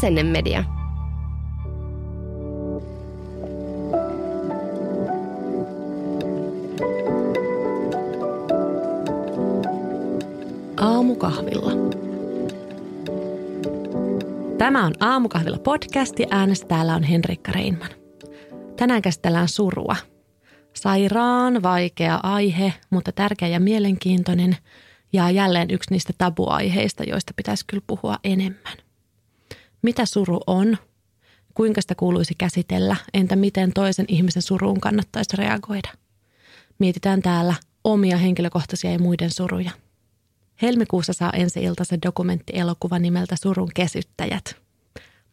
[0.00, 0.64] Asennemedia.
[10.76, 11.72] Aamukahvilla.
[14.58, 17.90] Tämä on Aamukahvilla podcast ja äänessä täällä on Henrikka Reinman.
[18.76, 19.96] Tänään käsitellään surua.
[20.76, 24.56] Sairaan vaikea aihe, mutta tärkeä ja mielenkiintoinen
[25.12, 28.89] ja jälleen yksi niistä tabuaiheista, joista pitäisi kyllä puhua enemmän.
[29.82, 30.78] Mitä suru on?
[31.54, 32.96] Kuinka sitä kuuluisi käsitellä?
[33.14, 35.88] Entä miten toisen ihmisen suruun kannattaisi reagoida?
[36.78, 37.54] Mietitään täällä
[37.84, 39.70] omia henkilökohtaisia ja muiden suruja.
[40.62, 44.56] Helmikuussa saa ensi iltaisen dokumenttielokuva nimeltä Surun kesyttäjät.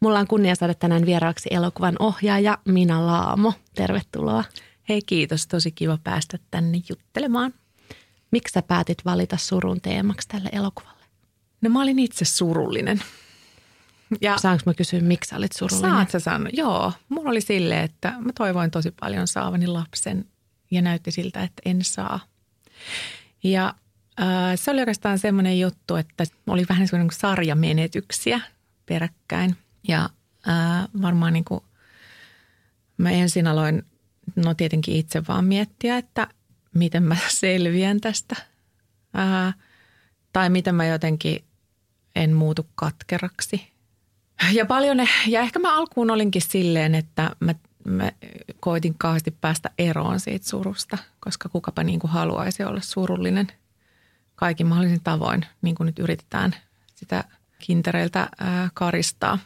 [0.00, 3.52] Mulla on kunnia saada tänään vieraaksi elokuvan ohjaaja Mina Laamo.
[3.74, 4.44] Tervetuloa.
[4.88, 7.54] Hei kiitos, tosi kiva päästä tänne juttelemaan.
[8.30, 11.04] Miksi sä päätit valita surun teemaksi tälle elokuvalle?
[11.60, 13.02] No mä olin itse surullinen.
[14.20, 15.90] Ja Saanko mä kysyä, miksi sä olit surullinen?
[15.90, 16.92] Saat sä sanoa, joo.
[17.08, 20.24] Mulla oli silleen, että mä toivoin tosi paljon saavani lapsen
[20.70, 22.20] ja näytti siltä, että en saa.
[23.42, 23.74] Ja
[24.20, 28.40] äh, se oli oikeastaan semmoinen juttu, että oli vähän semmoinen sarjamenetyksiä
[28.86, 29.56] peräkkäin.
[29.88, 30.08] Ja
[30.48, 31.60] äh, varmaan niin kuin
[32.98, 33.82] mä ensin aloin,
[34.36, 36.28] no tietenkin itse vaan miettiä, että
[36.74, 38.36] miten mä selviän tästä.
[39.14, 39.52] Ää,
[40.32, 41.44] tai miten mä jotenkin
[42.16, 43.77] en muutu katkeraksi.
[44.52, 48.12] Ja paljon, ja ehkä mä alkuun olinkin silleen, että mä, mä
[48.60, 53.52] koitin kauheasti päästä eroon siitä surusta, koska kukapa niin kuin haluaisi olla surullinen
[54.34, 56.54] kaikin mahdollisin tavoin, niin kuin nyt yritetään
[56.94, 57.24] sitä
[57.58, 59.38] kintereiltä ää, karistaa.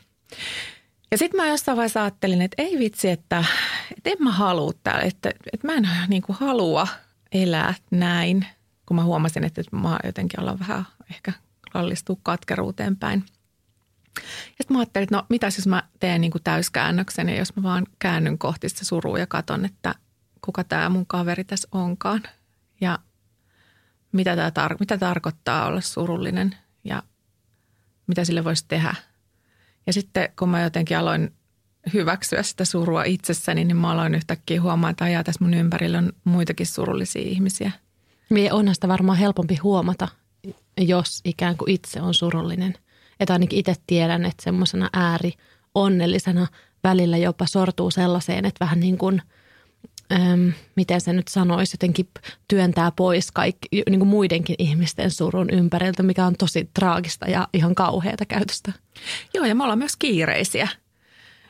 [1.11, 3.45] Ja sitten mä jossain vaiheessa ajattelin, että ei vitsi, että,
[3.97, 6.89] että en mä halua täällä, että, että mä en niin kuin halua
[7.33, 8.47] elää näin,
[8.87, 11.33] kun mä huomasin, että mä jotenkin olla vähän ehkä
[11.73, 13.25] kallistua katkeruuteen päin.
[14.63, 17.63] Sitten mä ajattelin, että no mitäs jos mä teen niin kuin täyskäännöksen ja jos mä
[17.63, 19.95] vaan käännyn kohti sitä surua ja katon, että
[20.45, 22.23] kuka tämä mun kaveri tässä onkaan
[22.81, 22.99] ja
[24.13, 27.03] mitä, tämä tar- mitä tarkoittaa olla surullinen ja
[28.07, 28.95] mitä sille voisi tehdä.
[29.87, 31.33] Ja sitten kun mä jotenkin aloin
[31.93, 36.13] hyväksyä sitä surua itsessäni, niin mä aloin yhtäkkiä huomaa, että ajaa tässä mun ympärillä on
[36.25, 37.73] muitakin surullisia ihmisiä.
[38.31, 40.09] Niin onhan sitä varmaan helpompi huomata,
[40.79, 42.75] jos ikään kuin itse on surullinen.
[43.23, 45.33] Että ainakin itse tiedän, että semmoisena ääri
[45.75, 46.47] onnellisena
[46.85, 49.23] välillä jopa sortuu sellaiseen, että vähän niin kuin,
[50.13, 52.09] äm, miten se nyt sanoisi, jotenkin
[52.49, 57.75] työntää pois kaikki, niin kuin muidenkin ihmisten surun ympäriltä, mikä on tosi traagista ja ihan
[57.75, 58.73] kauheata käytöstä.
[59.35, 60.69] Joo, ja me ollaan myös kiireisiä.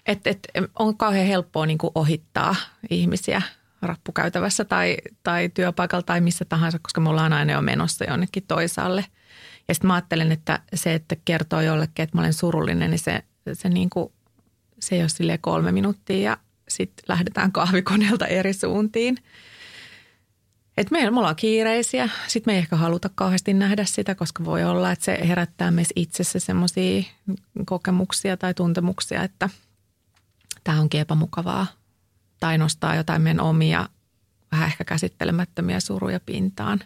[0.07, 2.55] Että et, on kauhean helppoa niin kuin ohittaa
[2.91, 3.43] ihmisiä
[3.83, 9.05] rappukäytävässä tai, tai työpaikalla tai missä tahansa, koska me ollaan aina jo menossa jonnekin toisaalle.
[9.73, 13.25] Ja sitten mä ajattelen, että se, että kertoo jollekin, että mä olen surullinen, niin se,
[13.53, 14.13] se, niin kuin,
[14.81, 16.37] se ei ole sille kolme minuuttia ja
[16.69, 19.19] sitten lähdetään kahvikoneelta eri suuntiin.
[20.77, 22.09] Et me, me ollaan kiireisiä.
[22.29, 25.93] Sitten me ei ehkä haluta kauheasti nähdä sitä, koska voi olla, että se herättää meissä
[25.97, 27.03] itsessä semmoisia
[27.67, 29.49] kokemuksia tai tuntemuksia, että–
[30.65, 31.67] tämä onkin epämukavaa.
[32.41, 33.89] Tai nostaa jotain meidän omia,
[34.53, 36.81] vähän ehkä käsittelemättömiä suruja pintaan.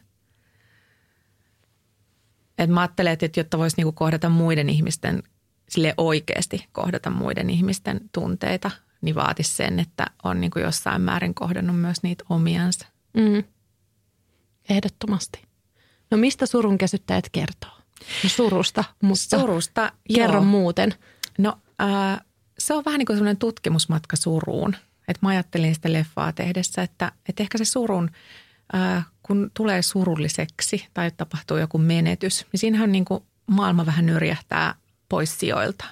[2.59, 5.22] Et mä ajattelen, että jotta voisi niinku kohdata muiden ihmisten,
[5.69, 11.81] sille oikeasti kohdata muiden ihmisten tunteita, niin vaatisi sen, että on niinku jossain määrin kohdannut
[11.81, 12.87] myös niitä omiansa.
[13.17, 13.44] Mm.
[14.69, 15.43] Ehdottomasti.
[16.11, 17.71] No mistä surun käsittäjät kertoo?
[18.22, 20.44] No surusta, mutta surusta, kerro joo.
[20.44, 20.94] muuten.
[21.38, 22.21] No äh,
[22.59, 24.77] se on vähän niin kuin sellainen tutkimusmatka suruun.
[25.09, 28.11] Että mä ajattelin sitä leffaa tehdessä, että, että ehkä se surun,
[28.73, 34.75] ää, kun tulee surulliseksi tai tapahtuu joku menetys, niin siinähän niin kuin maailma vähän nyrjähtää
[35.09, 35.84] pois sijoilta.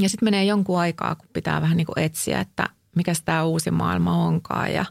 [0.00, 3.70] Ja sitten menee jonkun aikaa, kun pitää vähän niin kuin etsiä, että mikä tämä uusi
[3.70, 4.84] maailma onkaan ja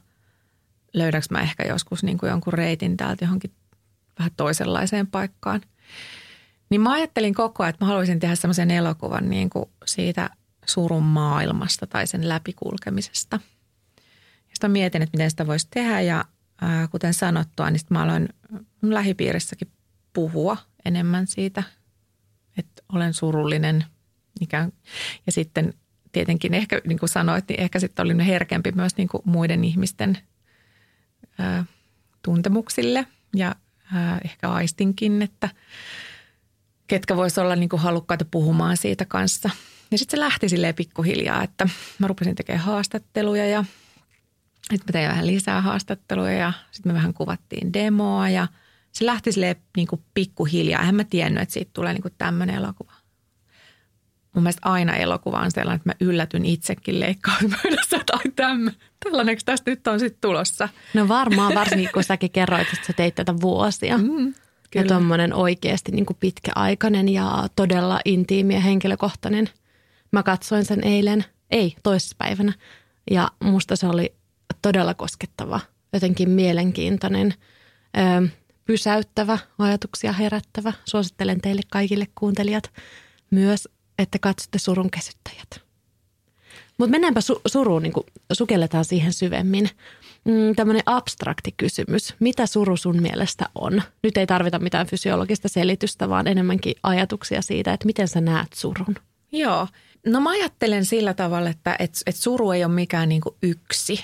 [0.93, 3.51] löydäks mä ehkä joskus niin kuin jonkun reitin täältä johonkin
[4.19, 5.61] vähän toisenlaiseen paikkaan.
[6.69, 10.29] Niin mä ajattelin koko ajan, että mä haluaisin tehdä semmoisen elokuvan niin kuin siitä–
[10.65, 13.39] surun maailmasta tai sen läpikulkemisesta.
[14.37, 16.25] Ja sitten mietin, että miten sitä voisi tehdä ja
[16.91, 18.29] kuten sanottua, niin mä aloin
[18.81, 19.71] lähipiirissäkin
[20.13, 21.63] puhua enemmän siitä,
[22.57, 23.85] että olen surullinen
[24.41, 24.73] ikään.
[25.25, 25.73] Ja sitten
[26.11, 30.17] tietenkin ehkä, niin kuin sanoit, niin ehkä sitten olin herkempi myös niin kuin muiden ihmisten
[31.37, 31.65] ää,
[32.21, 33.55] tuntemuksille ja
[33.93, 35.49] ää, ehkä aistinkin, että
[36.87, 39.49] ketkä voisi olla niin kuin halukkaita puhumaan siitä kanssa–
[39.93, 41.69] ja sitten se lähti silleen pikkuhiljaa, että
[41.99, 43.65] mä rupesin tekemään haastatteluja ja
[44.71, 48.47] sitten mä tein vähän lisää haastatteluja ja sitten me vähän kuvattiin demoa ja
[48.91, 50.79] se lähti silleen niin kuin pikkuhiljaa.
[50.79, 52.93] Eihän mä tiennyt, että siitä tulee niin kuin tämmöinen elokuva.
[54.33, 58.71] mun mielestä aina elokuva on sellainen, että mä yllätyn itsekin leikkauspöydässä tai tämmö,
[59.03, 60.69] tällainen tästä nyt on sitten tulossa.
[60.93, 63.97] No varmaan, varsinkin kun säkin kerroit, että sä teit tätä vuosia.
[63.97, 64.33] Mm,
[64.75, 69.49] ja tuommoinen oikeasti niin kuin pitkäaikainen ja todella intiimi ja henkilökohtainen.
[70.11, 72.53] Mä katsoin sen eilen, ei toissapäivänä,
[73.11, 74.13] ja musta se oli
[74.63, 75.59] todella koskettava,
[75.93, 77.33] jotenkin mielenkiintoinen,
[78.65, 80.73] pysäyttävä, ajatuksia herättävä.
[80.85, 82.71] Suosittelen teille kaikille kuuntelijat
[83.31, 83.69] myös,
[83.99, 85.63] että katsotte surun käsittäjät.
[86.77, 87.93] Mutta mennäänpä su- suruun, niin
[88.33, 89.69] sukelletaan siihen syvemmin.
[90.25, 92.15] Mm, Tämmöinen abstrakti kysymys.
[92.19, 93.81] Mitä suru sun mielestä on?
[94.03, 98.95] Nyt ei tarvita mitään fysiologista selitystä, vaan enemmänkin ajatuksia siitä, että miten sä näet surun.
[99.31, 99.67] Joo.
[100.05, 103.99] No mä ajattelen sillä tavalla, että et, et suru ei ole mikään niinku yksi.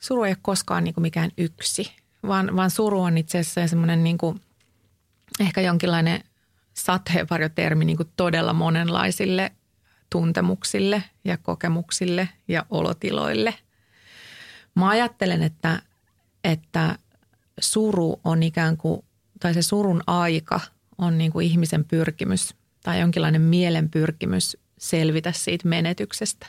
[0.00, 1.92] Suru ei ole koskaan niinku mikään yksi,
[2.26, 4.36] vaan, vaan suru on itse asiassa semmoinen niinku,
[5.40, 6.24] ehkä jonkinlainen
[6.74, 9.52] sateenvarjotermi niinku todella monenlaisille
[10.10, 13.54] tuntemuksille ja kokemuksille ja olotiloille.
[14.74, 15.82] Mä ajattelen, että,
[16.44, 16.98] että
[17.60, 19.04] suru on ikään kuin,
[19.40, 20.60] tai se surun aika
[20.98, 26.46] on niin kuin ihmisen pyrkimys tai jonkinlainen mielen pyrkimys selvitä siitä menetyksestä.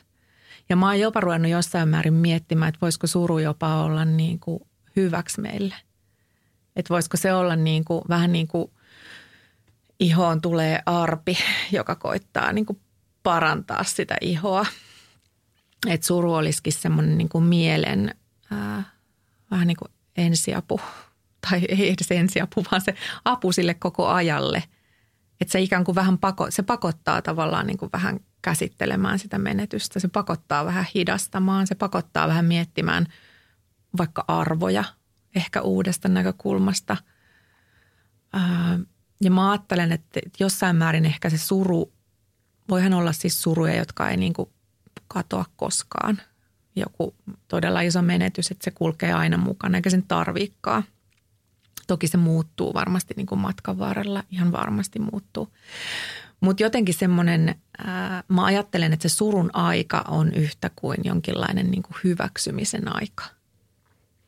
[0.69, 4.60] Ja mä oon jopa ruvennut jossain määrin miettimään, että voisiko suru jopa olla niin kuin
[4.96, 5.75] hyväksi meille.
[6.75, 8.72] Että voisiko se olla niin kuin, vähän niin kuin
[10.00, 11.38] ihoon tulee arpi,
[11.72, 12.80] joka koittaa niin kuin
[13.24, 14.66] parantaa sitä ihoa.
[15.88, 18.16] Että suru olisikin semmoinen niin kuin mielen
[18.52, 18.84] ää,
[19.52, 20.81] vähän niin kuin ensiapu.
[21.50, 24.64] Tai ei edes ensiapu, vaan se apu sille koko ajalle.
[25.42, 30.00] Että se ikään kuin vähän pako, se pakottaa tavallaan niin kuin vähän käsittelemään sitä menetystä.
[30.00, 33.06] Se pakottaa vähän hidastamaan, se pakottaa vähän miettimään
[33.98, 34.84] vaikka arvoja
[35.36, 36.98] ehkä uudesta näkökulmasta.
[39.22, 41.94] Ja mä ajattelen, että jossain määrin ehkä se suru
[42.70, 44.50] voihan olla siis suruja, jotka ei niin kuin
[45.08, 46.22] katoa koskaan.
[46.76, 47.16] Joku
[47.48, 50.84] todella iso menetys, että se kulkee aina mukana, eikä sen tarviikaan.
[51.88, 55.54] Toki se muuttuu varmasti niin kuin matkan varrella, ihan varmasti muuttuu.
[56.40, 57.56] Mutta jotenkin semmoinen,
[58.28, 63.24] mä ajattelen, että se surun aika on yhtä kuin jonkinlainen niin kuin hyväksymisen aika.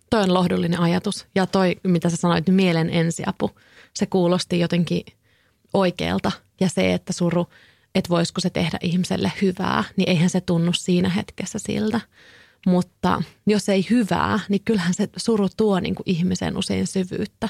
[0.09, 1.27] Toi on lohdullinen ajatus.
[1.35, 3.51] Ja toi, mitä sä sanoit, mielen ensiapu,
[3.93, 5.03] se kuulosti jotenkin
[5.73, 6.31] oikealta.
[6.59, 7.47] Ja se, että suru–
[7.95, 12.01] että voisiko se tehdä ihmiselle hyvää, niin eihän se tunnu siinä hetkessä siltä.
[12.67, 17.49] Mutta jos ei hyvää, niin kyllähän se suru tuo niin kuin ihmisen usein syvyyttä.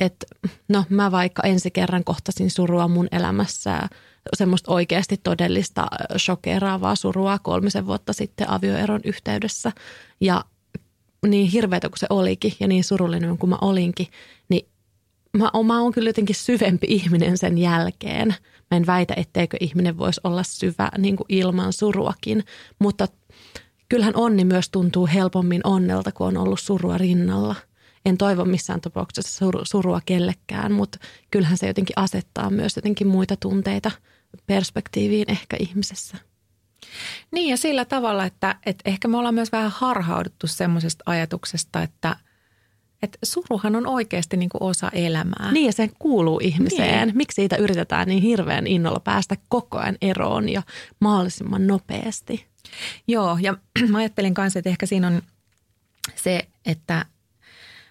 [0.00, 0.24] Et,
[0.68, 3.88] no mä vaikka ensi kerran kohtasin surua mun elämässä,
[4.34, 5.86] semmoista oikeasti todellista
[6.18, 9.72] shokeraavaa surua kolmisen vuotta sitten avioeron yhteydessä.
[10.20, 10.44] Ja
[11.26, 14.06] niin hirveätä kuin se olikin ja niin surullinen kuin mä olinkin,
[14.48, 14.68] niin
[15.38, 18.34] mä, mä oon kyllä jotenkin syvempi ihminen sen jälkeen.
[18.70, 22.44] Mä en väitä, etteikö ihminen voisi olla syvä niin kuin ilman suruakin,
[22.78, 23.08] mutta
[23.88, 27.54] kyllähän onni myös tuntuu helpommin onnelta, kun on ollut surua rinnalla.
[28.04, 30.98] En toivo missään tapauksessa surua kellekään, mutta
[31.30, 33.90] kyllähän se jotenkin asettaa myös jotenkin muita tunteita
[34.46, 36.16] perspektiiviin ehkä ihmisessä.
[37.30, 42.16] Niin ja sillä tavalla, että, että ehkä me ollaan myös vähän harhauduttu semmoisesta ajatuksesta, että–
[43.02, 45.52] että suruhan on oikeasti niin kuin osa elämää.
[45.52, 47.08] Niin ja se kuuluu ihmiseen.
[47.08, 47.16] Niin.
[47.16, 50.62] Miksi siitä yritetään niin hirveän innolla päästä koko ajan eroon ja
[51.00, 52.46] mahdollisimman nopeasti?
[53.08, 53.54] Joo ja
[53.90, 55.22] mä ajattelin kanssa, että ehkä siinä on
[56.14, 57.06] se, että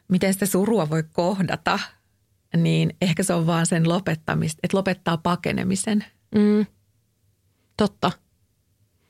[0.09, 1.79] miten sitä surua voi kohdata,
[2.57, 6.05] niin ehkä se on vaan sen lopettamista, että lopettaa pakenemisen.
[6.35, 6.65] Mm.
[7.77, 8.11] Totta.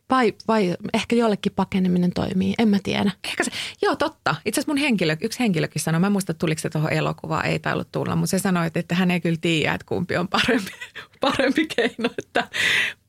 [0.10, 3.12] Vai, vai ehkä jollekin pakeneminen toimii, en mä tiedä.
[3.24, 3.52] Ehkä se,
[3.82, 4.36] joo totta.
[4.46, 7.60] Itse asiassa mun henkilö, yksi henkilökin sanoi, mä en muista tuliko se tuohon elokuvaan, ei
[7.60, 10.72] tainnut tulla, mutta se sanoi, että, että hän ei kyllä tiedä, että kumpi on parempi,
[11.22, 12.48] parempi keino, että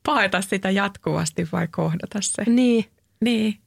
[0.05, 2.43] paeta sitä jatkuvasti vai kohdata se.
[2.47, 2.85] Niin.
[3.25, 3.61] Niin.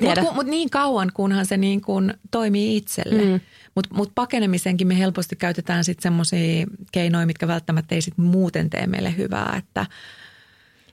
[0.00, 3.24] Mutta mut, mut niin kauan, kunhan se niin kuin toimii itselle.
[3.24, 3.40] Mm.
[3.74, 8.86] Mutta mut pakenemisenkin me helposti käytetään sitten semmoisia keinoja, mitkä välttämättä ei sit muuten tee
[8.86, 9.86] meille hyvää, että–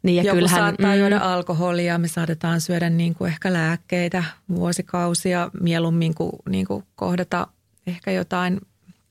[0.04, 1.00] niin ja Joku kyllähän, saattaa mm.
[1.00, 7.48] juoda alkoholia, me saatetaan syödä niin kuin ehkä lääkkeitä vuosikausia mieluummin kuin, niin kuin kohdata
[7.88, 8.62] ehkä jotain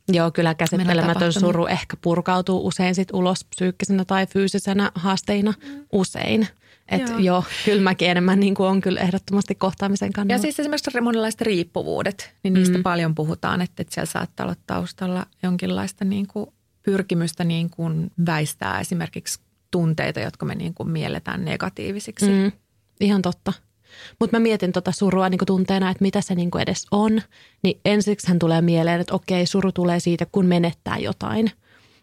[0.09, 5.87] Joo, kyllä käsittelemätön suru ehkä purkautuu usein sit ulos psyykkisenä tai fyysisenä haasteina mm.
[5.93, 6.49] usein.
[6.89, 7.19] Että joo.
[7.19, 10.33] joo, kyllä mäkin enemmän niin kuin on kyllä ehdottomasti kohtaamisen kannalta.
[10.33, 12.83] Ja siis esimerkiksi monenlaiset riippuvuudet, niin niistä mm.
[12.83, 16.51] paljon puhutaan, että, että siellä saattaa olla taustalla jonkinlaista niin kuin
[16.83, 19.41] pyrkimystä niin kuin väistää esimerkiksi
[19.71, 22.29] tunteita, jotka me niin kuin mielletään negatiivisiksi.
[22.29, 22.53] Mm,
[23.01, 23.53] ihan totta.
[24.21, 27.23] Mutta mä mietin tota surua niin tunteena, että mitä se niin edes on.
[27.63, 31.51] Niin ensiksi hän tulee mieleen, että okei, suru tulee siitä, kun menettää jotain.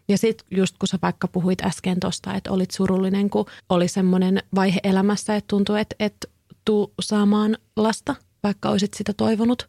[0.08, 4.42] Ja sitten just kun sä vaikka puhuit äsken tuosta, että olit surullinen, kun oli semmoinen
[4.54, 6.30] vaihe elämässä, että tuntui, että et
[6.64, 9.68] tuu saamaan lasta, vaikka olisit sitä toivonut,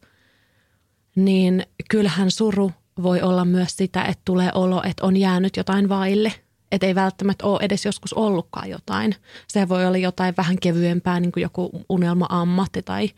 [1.16, 6.32] niin kyllähän suru voi olla myös sitä, että tulee olo, että on jäänyt jotain vaille.
[6.72, 9.14] Että ei välttämättä ole edes joskus ollutkaan jotain.
[9.48, 13.10] Se voi olla jotain vähän kevyempää, niin kuin joku unelma-ammatti tai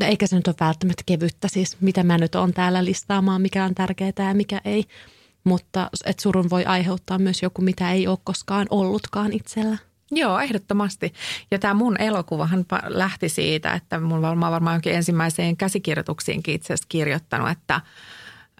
[0.00, 3.74] eikä se nyt ole välttämättä kevyttä, siis mitä mä nyt on täällä listaamaan, mikä on
[3.74, 4.84] tärkeää ja mikä ei.
[5.44, 9.78] Mutta että surun voi aiheuttaa myös joku, mitä ei ole koskaan ollutkaan itsellä.
[10.10, 11.12] Joo, ehdottomasti.
[11.50, 16.86] Ja tämä mun elokuvahan lähti siitä, että mun varmaan varmaan jonkin ensimmäiseen käsikirjoituksiinkin itse asiassa
[16.88, 17.80] kirjoittanut, että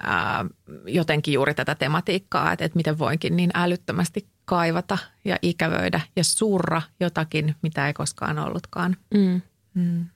[0.00, 0.44] ää,
[0.86, 6.82] jotenkin juuri tätä tematiikkaa, että, että miten voinkin niin älyttömästi kaivata ja ikävöidä ja surra
[7.00, 8.96] jotakin, mitä ei koskaan ollutkaan.
[9.14, 9.42] Mm.
[9.74, 10.06] Mm.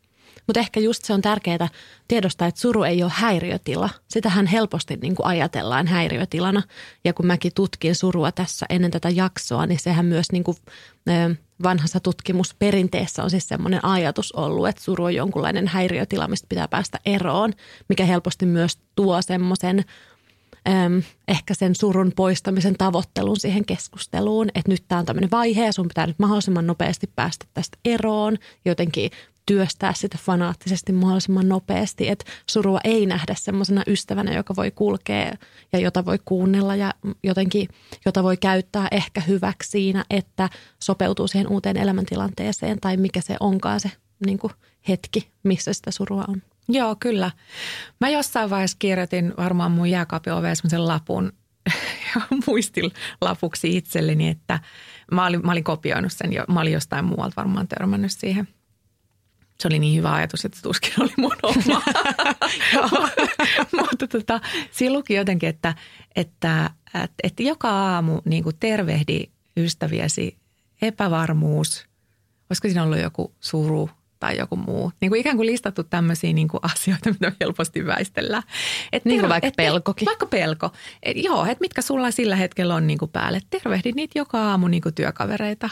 [0.47, 1.69] Mutta ehkä just se on tärkeää
[2.09, 3.91] tiedostaa, että suru ei ole häiriötila.
[4.09, 6.63] Sitähän helposti niin kuin ajatellaan häiriötilana.
[7.05, 10.57] Ja kun mäkin tutkin surua tässä ennen tätä jaksoa, niin sehän myös niin kuin,
[11.63, 16.99] vanhassa tutkimusperinteessä on siis semmoinen ajatus ollut, että suru on jonkunlainen häiriötila, mistä pitää päästä
[17.07, 17.53] eroon,
[17.89, 19.85] mikä helposti myös tuo semmoisen
[21.29, 25.89] ehkä sen surun poistamisen tavoittelun siihen keskusteluun, että nyt tämä on tämmöinen vaihe ja sun
[25.89, 29.11] pitää nyt mahdollisimman nopeasti päästä tästä eroon, jotenkin
[29.53, 35.35] työstää sitä fanaattisesti mahdollisimman nopeasti, että surua ei nähdä semmoisena ystävänä, joka voi kulkea
[35.73, 37.69] ja jota voi kuunnella ja jotenkin,
[38.05, 40.49] jota voi käyttää ehkä hyväksi siinä, että
[40.83, 43.91] sopeutuu siihen uuteen elämäntilanteeseen tai mikä se onkaan se
[44.27, 44.53] niin kuin
[44.89, 46.43] hetki, missä sitä surua on.
[46.69, 47.31] Joo, kyllä.
[48.01, 51.33] Mä jossain vaiheessa kirjoitin varmaan mun jääkaapin semmoisen lapun
[52.47, 54.61] muistilapuksi itselleni, että
[55.11, 58.49] mä olin, mä olin kopioinut sen jo, mä olin jostain muualta varmaan törmännyt siihen–
[59.63, 61.83] se oli niin hyvä ajatus, että tuskin oli mun oma.
[63.81, 64.41] Mutta tota,
[64.71, 65.75] siinä luki jotenkin, että,
[66.17, 69.25] että, että, että joka aamu niin kuin tervehdi
[69.57, 70.37] ystäviäsi
[70.83, 71.87] epävarmuus.
[72.51, 73.91] Olisiko siinä ollut joku suru
[74.21, 74.93] tai joku muu.
[75.01, 78.43] Niin kuin ikään kuin listattu tämmöisiä niin kuin asioita, mitä helposti väistellään.
[78.93, 80.07] Et niin kuin vaikka et, pelkokin.
[80.07, 80.73] Vaikka pelko.
[81.03, 83.41] Et, joo, että mitkä sulla sillä hetkellä on niin kuin päälle.
[83.51, 85.71] Tervehdi niitä joka aamu niin kuin työkavereita,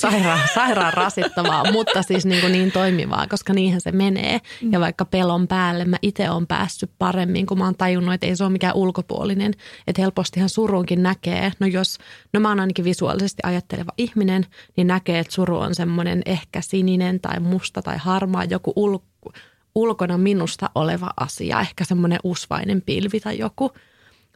[0.00, 4.40] sairaan, sairaan rasittavaa, mutta siis niin, kuin niin toimivaa, koska niinhän se menee.
[4.70, 8.36] Ja vaikka pelon päälle mä itse on päässyt paremmin, kun mä oon tajunnut, että ei
[8.36, 9.54] se ole mikään ulkopuolinen.
[9.86, 11.98] Että helpostihan surunkin näkee, no jos,
[12.32, 14.46] no mä oon ainakin visuaalisesti ajatteleva ihminen,
[14.76, 19.32] niin näkee, että suru on semmoinen ehkä sininen tai musta tai harmaa, joku ulko,
[19.74, 23.72] ulkona minusta oleva asia, ehkä semmoinen usvainen pilvi tai joku.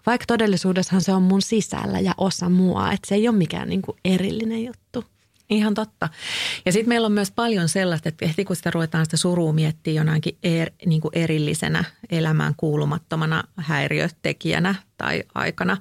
[0.07, 3.83] Vaikka todellisuudessahan se on mun sisällä ja osa mua, että se ei ole mikään niin
[3.83, 5.05] kuin erillinen juttu.
[5.51, 6.09] Ihan totta.
[6.67, 9.93] Ja sitten meillä on myös paljon sellaista, että heti kun sitä ruvetaan sitä surua miettiä
[9.93, 15.77] jonakin er, niin kuin erillisenä elämään kuulumattomana häiriötekijänä tai aikana,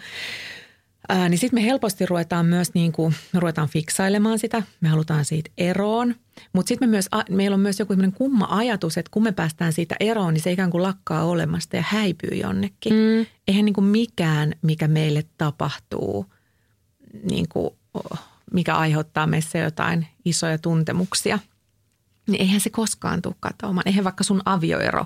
[1.10, 4.64] ää, niin sitten me helposti ruvetaan myös niin kuin, me ruvetaan fiksailemaan sitä.
[4.82, 6.16] Me halutaan siitä eroon.
[6.54, 9.96] Mutta sitten me myös, meillä on myös joku kumma ajatus, että kun me päästään siitä
[10.00, 12.94] eroon, niin se ikään kuin lakkaa olemasta ja häipyy jonnekin.
[12.94, 13.26] Mm.
[13.48, 16.26] Eihän niin kuin mikään, mikä meille tapahtuu,
[17.30, 18.20] niin kuin, oh,
[18.54, 21.40] mikä aiheuttaa meissä jotain isoja tuntemuksia,
[22.28, 23.88] niin eihän se koskaan tule katoamaan.
[23.88, 25.06] Eihän vaikka sun avioero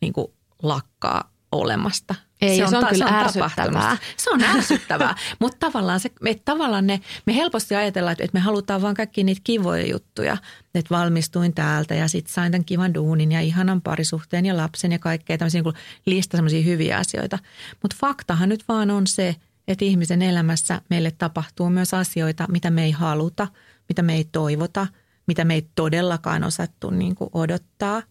[0.00, 0.26] niin kuin
[0.62, 2.14] lakkaa olemasta.
[2.40, 3.96] Ei, se on, se on kyllä se on ärsyttävää.
[4.16, 8.40] Se on ärsyttävää, mutta tavallaan, se, me, tavallaan ne, me helposti ajatellaan, että, että me
[8.40, 10.36] halutaan vaan kaikki niitä kivoja juttuja.
[10.74, 14.98] Että valmistuin täältä ja sitten sain tämän kivan duunin ja ihanan parisuhteen ja lapsen ja
[14.98, 15.74] kaikkea tämmöisiä niin
[16.06, 17.38] lista semmoisia hyviä asioita.
[17.82, 19.36] Mutta faktahan nyt vaan on se,
[19.68, 23.48] että ihmisen elämässä meille tapahtuu myös asioita, mitä me ei haluta,
[23.88, 24.86] mitä me ei toivota,
[25.26, 28.02] mitä me ei todellakaan osattu niin kuin odottaa.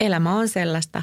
[0.00, 1.02] Elämä on sellaista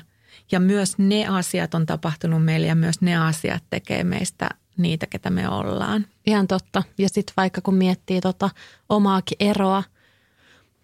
[0.51, 5.29] ja myös ne asiat on tapahtunut meille ja myös ne asiat tekee meistä niitä, ketä
[5.29, 6.05] me ollaan.
[6.25, 6.83] Ihan totta.
[6.97, 8.49] Ja sitten vaikka kun miettii tota
[8.89, 9.83] omaakin eroa,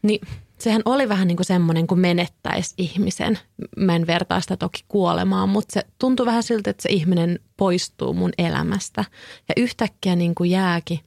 [0.01, 0.21] niin
[0.59, 3.39] sehän oli vähän niin kuin semmoinen, kun menettäisi ihmisen.
[3.77, 8.13] Mä en vertaa sitä toki kuolemaan, mutta se tuntui vähän siltä, että se ihminen poistuu
[8.13, 9.05] mun elämästä.
[9.49, 10.99] Ja yhtäkkiä niin kuin jääkin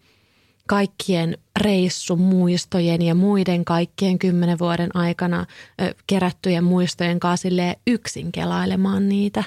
[0.67, 5.47] kaikkien reissumuistojen ja muiden kaikkien kymmenen vuoden aikana
[5.83, 7.49] ö, kerättyjen muistojen kanssa
[7.87, 9.45] yksin kelailemaan niitä.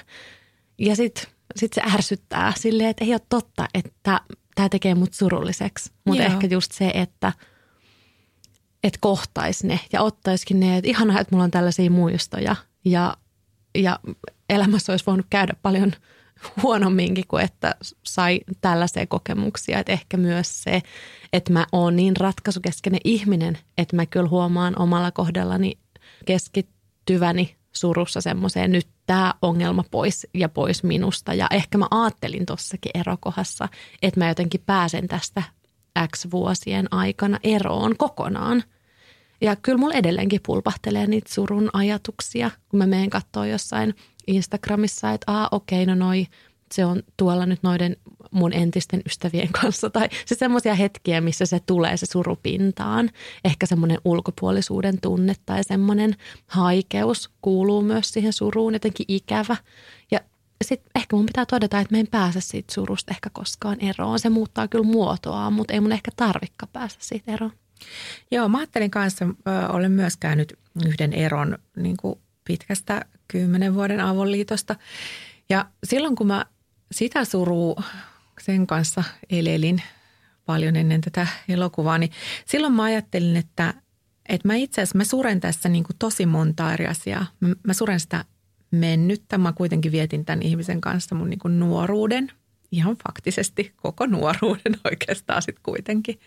[0.77, 1.23] Ja sitten
[1.55, 4.21] sit se ärsyttää silleen, että ei ole totta, että
[4.55, 5.91] tämä tekee mut surulliseksi.
[6.05, 7.33] Mutta ehkä just se, että–
[8.83, 13.17] että kohtaisi ne ja ottaisikin ne, että ihanaa, että mulla on tällaisia muistoja ja,
[13.75, 13.99] ja
[14.49, 15.91] elämässä olisi voinut käydä paljon
[16.63, 19.79] huonomminkin kuin että sai tällaisia kokemuksia.
[19.79, 20.81] Että ehkä myös se,
[21.33, 25.77] että mä oon niin ratkaisukeskeinen ihminen, että mä kyllä huomaan omalla kohdallani
[26.25, 31.33] keskittyväni surussa semmoiseen nyt tämä ongelma pois ja pois minusta.
[31.33, 33.69] Ja ehkä mä ajattelin tossakin erokohassa,
[34.01, 35.43] että mä jotenkin pääsen tästä
[36.15, 38.63] X vuosien aikana eroon kokonaan.
[39.43, 43.95] Ja kyllä mulla edelleenkin pulpahtelee niitä surun ajatuksia, kun mä menen katsoa jossain
[44.27, 46.27] Instagramissa, että aa okei, okay, no noi,
[46.73, 47.97] se on tuolla nyt noiden
[48.31, 49.89] mun entisten ystävien kanssa.
[49.89, 53.09] Tai se semmoisia hetkiä, missä se tulee se surupintaan.
[53.45, 56.15] Ehkä semmoinen ulkopuolisuuden tunne tai semmoinen
[56.47, 59.55] haikeus kuuluu myös siihen suruun, jotenkin ikävä.
[60.11, 60.19] Ja
[60.63, 64.19] sitten ehkä mun pitää todeta, että mä en pääse siitä surusta ehkä koskaan eroon.
[64.19, 67.51] Se muuttaa kyllä muotoa, mutta ei mun ehkä tarvikka päästä siitä eroon.
[68.31, 73.99] Joo, mä ajattelin kanssa, ö, olen myös käynyt yhden eron niin kuin pitkästä kymmenen vuoden
[73.99, 74.75] avoliitosta.
[75.49, 76.45] Ja silloin kun mä
[76.91, 77.75] sitä suruu
[78.41, 79.81] sen kanssa elelin
[80.45, 82.11] paljon ennen tätä elokuvaa, niin
[82.45, 83.73] silloin mä ajattelin, että,
[84.29, 87.25] että mä itse asiassa mä suren tässä niin kuin tosi monta eri asiaa.
[87.39, 88.25] Mä, mä suren sitä
[88.71, 89.37] mennyttä.
[89.37, 92.31] Mä kuitenkin vietin tämän ihmisen kanssa mun niin kuin nuoruuden,
[92.73, 96.19] ihan faktisesti koko nuoruuden oikeastaan sitten kuitenkin.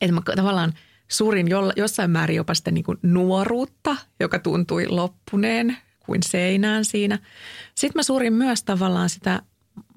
[0.00, 0.72] Että mä tavallaan
[1.08, 1.46] surin
[1.76, 7.18] jossain määrin jopa sitä niin kuin nuoruutta, joka tuntui loppuneen kuin seinään siinä.
[7.74, 9.42] Sitten mä surin myös tavallaan sitä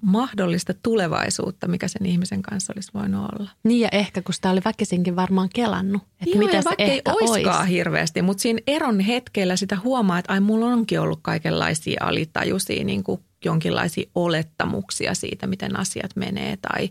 [0.01, 3.51] mahdollista tulevaisuutta, mikä sen ihmisen kanssa olisi voinut olla.
[3.63, 6.83] Niin ja ehkä, kun sitä oli väkisinkin varmaan kelannut, että Joo, mitä ja se vaikka
[6.83, 7.73] ei ehkä oiskaan olisi.
[7.73, 13.03] hirveästi, mutta siinä eron hetkellä sitä huomaa, että ai mulla onkin ollut kaikenlaisia alitajuisia niin
[13.03, 16.89] kuin jonkinlaisia olettamuksia siitä, miten asiat menee tai,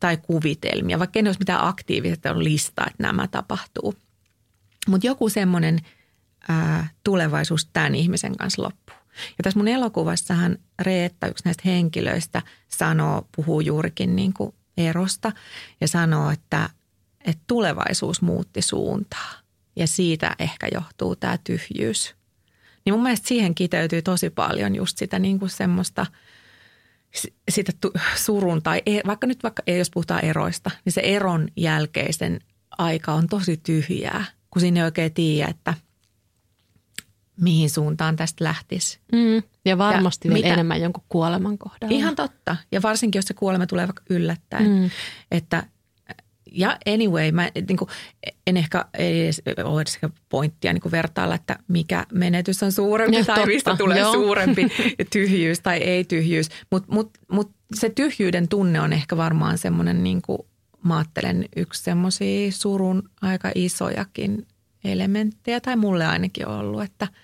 [0.00, 3.94] tai kuvitelmia, vaikka ei olisi mitään aktiivista on lista, että nämä tapahtuu.
[4.88, 5.80] Mutta joku semmoinen
[7.04, 8.96] tulevaisuus tämän ihmisen kanssa loppuu.
[9.38, 15.32] Ja tässä mun elokuvassahan Reetta, yksi näistä henkilöistä, sanoo, puhuu juurikin niin kuin erosta
[15.80, 16.70] ja sanoo, että,
[17.24, 19.32] että tulevaisuus muutti suuntaa.
[19.76, 22.14] Ja siitä ehkä johtuu tämä tyhjyys.
[22.84, 26.06] Niin mun mielestä siihen kiteytyy tosi paljon just sitä niin kuin semmoista
[27.50, 27.72] sitä
[28.16, 32.40] surun tai e- vaikka nyt vaikka jos puhutaan eroista, niin se eron jälkeisen
[32.78, 35.74] aika on tosi tyhjää, kun siinä ei oikein tiedä, että
[37.40, 38.98] mihin suuntaan tästä lähtisi.
[39.12, 39.42] Mm.
[39.64, 41.96] Ja varmasti Ja vielä mitä- enemmän jonkun kuoleman kohdalla.
[41.96, 42.56] Ihan totta.
[42.72, 44.68] Ja varsinkin, jos se kuolema tulee vaikka yllättäen.
[44.68, 44.90] Mm.
[45.30, 45.66] Että,
[46.54, 47.88] ja anyway, mä niin kuin,
[48.46, 53.24] en ehkä edes ole edes pointtia niin kuin vertailla, että mikä menetys on suurempi Ja
[53.24, 54.12] tai totta, mistä tulee joo.
[54.12, 54.68] suurempi
[55.12, 56.48] tyhjyys tai ei tyhjyys.
[56.70, 60.38] Mutta mut, mut se tyhjyyden tunne on ehkä varmaan semmoinen, niin kuin
[60.84, 64.46] mä ajattelen, yksi semmoisia surun aika isojakin
[64.84, 67.08] elementtejä, tai mulle ainakin on ollut, että–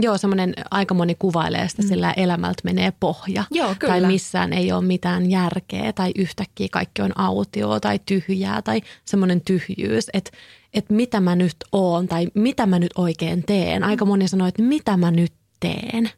[0.00, 3.44] Joo, semmoinen aika moni kuvailee sitä, sillä elämältä menee pohja.
[3.50, 3.56] Mm.
[3.56, 3.94] Joo, kyllä.
[3.94, 9.40] Tai missään ei ole mitään järkeä tai yhtäkkiä kaikki on autio tai tyhjää tai semmoinen
[9.40, 10.30] tyhjyys, että,
[10.74, 13.84] että mitä mä nyt oon tai mitä mä nyt oikein teen.
[13.84, 16.10] Aika moni sanoo, että mitä mä nyt teen.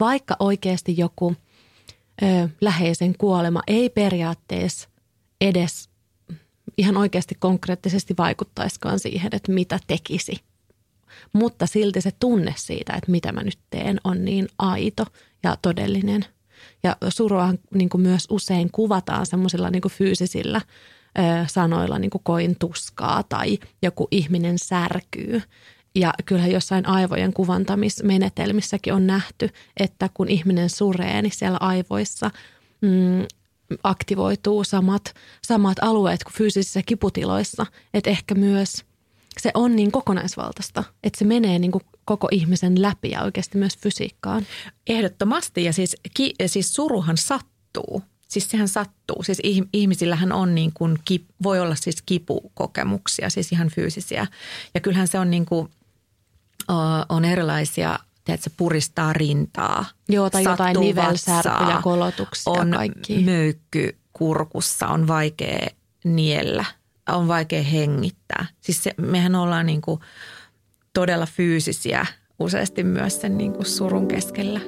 [0.00, 1.36] Vaikka oikeasti joku
[2.22, 4.88] ö, läheisen kuolema ei periaatteessa
[5.40, 5.88] edes
[6.78, 10.36] ihan oikeasti konkreettisesti vaikuttaisikaan siihen, että mitä tekisi
[11.32, 15.04] mutta silti se tunne siitä, että mitä mä nyt teen, on niin aito
[15.42, 16.24] ja todellinen.
[16.82, 20.60] Ja suruahan niin kuin myös usein kuvataan semmoisilla niin fyysisillä
[21.18, 25.42] ö, sanoilla, niin kuin koin tuskaa tai joku ihminen särkyy.
[25.94, 32.30] Ja kyllähän jossain aivojen kuvantamismenetelmissäkin on nähty, että kun ihminen suree, niin siellä aivoissa
[32.80, 33.26] mm,
[33.82, 37.66] aktivoituu samat, samat alueet kuin fyysisissä kiputiloissa.
[37.94, 38.84] Että ehkä myös–
[39.40, 43.78] se on niin kokonaisvaltaista, että se menee niin kuin koko ihmisen läpi ja oikeasti myös
[43.78, 44.46] fysiikkaan.
[44.86, 48.02] Ehdottomasti ja siis, ki, siis suruhan sattuu.
[48.28, 49.22] Siis sehän sattuu.
[49.22, 50.98] Siis ih- ihmisillähän on niin kuin,
[51.42, 54.26] voi olla siis kipukokemuksia, siis ihan fyysisiä.
[54.74, 55.68] Ja kyllähän se on niin kuin,
[57.08, 59.84] on erilaisia, tiedätkö, puristaa rintaa.
[60.08, 63.18] Joo, tai jotain nivelsärkyjä, kolotuksia, on kaikki.
[63.24, 65.66] möykky kurkussa, on vaikea
[66.04, 66.64] niellä,
[67.08, 68.46] on vaikea hengittää.
[68.60, 70.00] Siis se, mehän ollaan niin kuin
[70.94, 72.06] todella fyysisiä
[72.38, 74.60] useasti myös sen niin kuin surun keskellä.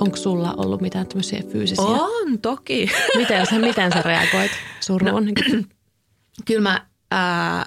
[0.00, 1.84] Onko sulla ollut mitään tämmöisiä fyysisiä?
[1.84, 2.90] On toki.
[3.16, 5.26] Miten sä, miten sä reagoit suruun?
[5.26, 5.32] No.
[6.46, 7.66] Kyllä mä, ää,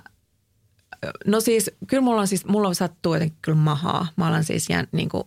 [1.25, 4.07] no siis, kyllä mulla on siis, mulla on sattuu jotenkin kyllä mahaa.
[4.15, 5.23] Mä olen siis jään, niin kuin,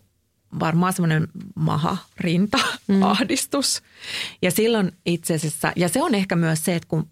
[0.61, 3.03] varmaan semmoinen maha, rinta, mm.
[3.03, 3.83] ahdistus.
[4.43, 7.09] Ja silloin itse asiassa, ja se on ehkä myös se, että kun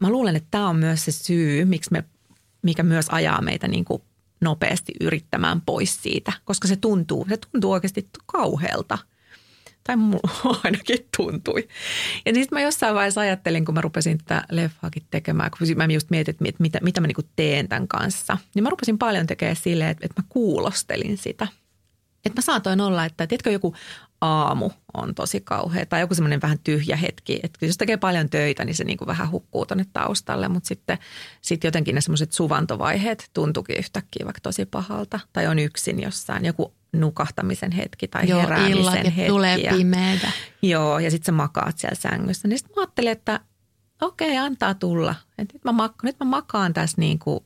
[0.00, 2.04] mä luulen, että tämä on myös se syy, miksi me,
[2.62, 4.02] mikä myös ajaa meitä niin kuin
[4.40, 8.98] nopeasti yrittämään pois siitä, koska se tuntuu, se tuntuu oikeasti kauhealta.
[9.84, 11.68] Tai mulla ainakin tuntui.
[12.26, 16.10] Ja sitten mä jossain vaiheessa ajattelin, kun mä rupesin tätä leffaakin tekemään, kun mä just
[16.10, 18.38] mietin, että mitä, mitä mä niinku teen tämän kanssa.
[18.54, 21.46] Niin mä rupesin paljon tekemään silleen, että, että mä kuulostelin sitä.
[22.24, 23.74] Että mä saatoin olla, että tiedätkö joku
[24.20, 27.40] aamu on tosi kauhea tai joku semmoinen vähän tyhjä hetki.
[27.42, 30.98] Että jos tekee paljon töitä, niin se niin kuin vähän hukkuu tuonne taustalle, mutta sitten
[31.40, 36.44] sit jotenkin ne semmoiset suvantovaiheet tuntuukin yhtäkkiä vaikka tosi pahalta tai on yksin jossain.
[36.44, 39.26] Joku nukahtamisen hetki tai Joo, heräämisen illat, hetki.
[39.26, 40.30] tulee pimeätä.
[40.62, 42.48] Joo, ja sitten sä makaat siellä sängyssä.
[42.48, 43.40] Niin sitten mä ajattelin, että
[44.02, 45.14] okei, okay, antaa tulla.
[45.38, 47.44] Et nyt, mä mak- nyt mä makaan tässä niin kuin,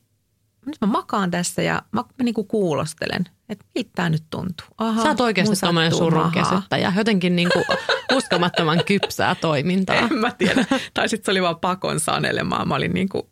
[0.66, 4.66] nyt mä makaan tässä ja mä, mä niin kuin kuulostelen, että miltä tämä nyt tuntuu.
[4.78, 6.92] Aha, Sä oot oikeasti tämmöinen surun kesyttäjä.
[6.96, 7.64] Jotenkin niin kuin
[8.16, 9.96] uskomattoman kypsää toimintaa.
[9.96, 10.64] En mä tiedä.
[10.94, 12.68] Tai sitten se oli vaan pakon sanelemaan.
[12.68, 13.22] Mä olin niin kuin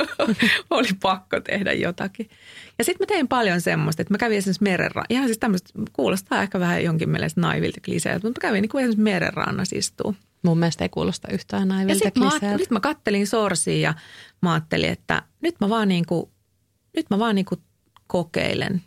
[0.70, 2.30] oli pakko tehdä jotakin.
[2.78, 5.04] Ja sitten mä tein paljon semmoista, että mä kävin esimerkiksi merenra...
[5.08, 8.82] Ihan siis tämmöistä, kuulostaa ehkä vähän jonkin mielestä naivilta kliseiltä, mutta mä kävin niin kuin
[8.82, 10.16] esimerkiksi merenrannassa istuu.
[10.42, 12.46] Mun mielestä ei kuulosta yhtään naivilta kliseiltä.
[12.46, 13.94] Mä, nyt mä kattelin sorsia ja
[14.40, 16.30] mä ajattelin, että nyt mä vaan niin kuin,
[16.96, 17.60] nyt mä vaan niin kuin
[18.06, 18.82] kokeilen.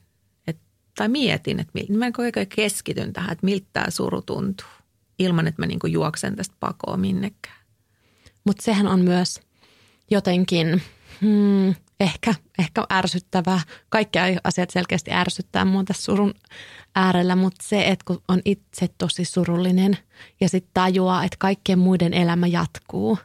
[0.47, 0.57] Et,
[0.95, 4.67] tai mietin, että mil, mä niin keskityn tähän, että miltä tämä suru tuntuu.
[5.19, 7.65] Ilman, että mä niin kuin juoksen tästä pakoon minnekään.
[8.43, 9.41] Mutta sehän on myös
[10.11, 10.81] jotenkin
[11.21, 13.61] hmm, ehkä, ehkä ärsyttävää.
[13.89, 16.33] Kaikki asiat selkeästi ärsyttää mua tässä surun
[16.95, 19.97] äärellä, mutta se, että kun on itse tosi surullinen
[20.41, 23.17] ja sitten tajuaa, että kaikkien muiden elämä jatkuu.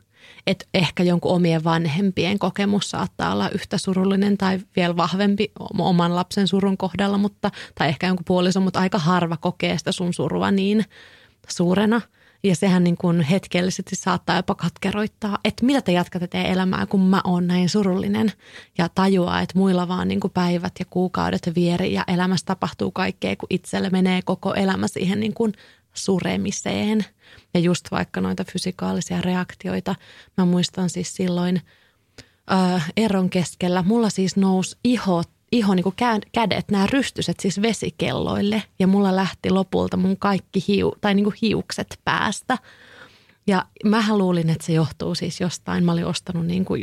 [0.46, 6.48] Että ehkä jonkun omien vanhempien kokemus saattaa olla yhtä surullinen tai vielä vahvempi oman lapsen
[6.48, 10.84] surun kohdalla, mutta, tai ehkä jonkun puolison, mutta aika harva kokee sitä sun surua niin
[11.48, 12.00] suurena–
[12.42, 17.00] ja sehän niin kuin hetkellisesti saattaa jopa katkeroittaa, että mitä te jatkatte teidän elämää, kun
[17.00, 18.32] mä oon näin surullinen.
[18.78, 23.36] Ja tajuaa, että muilla vaan niin kuin päivät ja kuukaudet vieri ja elämässä tapahtuu kaikkea,
[23.36, 25.52] kun itselle menee koko elämä siihen niin kuin
[25.94, 27.04] suremiseen.
[27.54, 29.94] Ja just vaikka noita fysikaalisia reaktioita.
[30.36, 31.60] Mä muistan siis silloin
[32.52, 35.96] äh, eron keskellä, mulla siis nousi ihot iho niin kuin
[36.32, 41.36] kädet, nämä rystyset siis vesikelloille ja mulla lähti lopulta mun kaikki hiu, tai niin kuin
[41.42, 42.58] hiukset päästä.
[43.46, 45.84] Ja mä luulin, että se johtuu siis jostain.
[45.84, 46.82] Mä olin ostanut niin kuin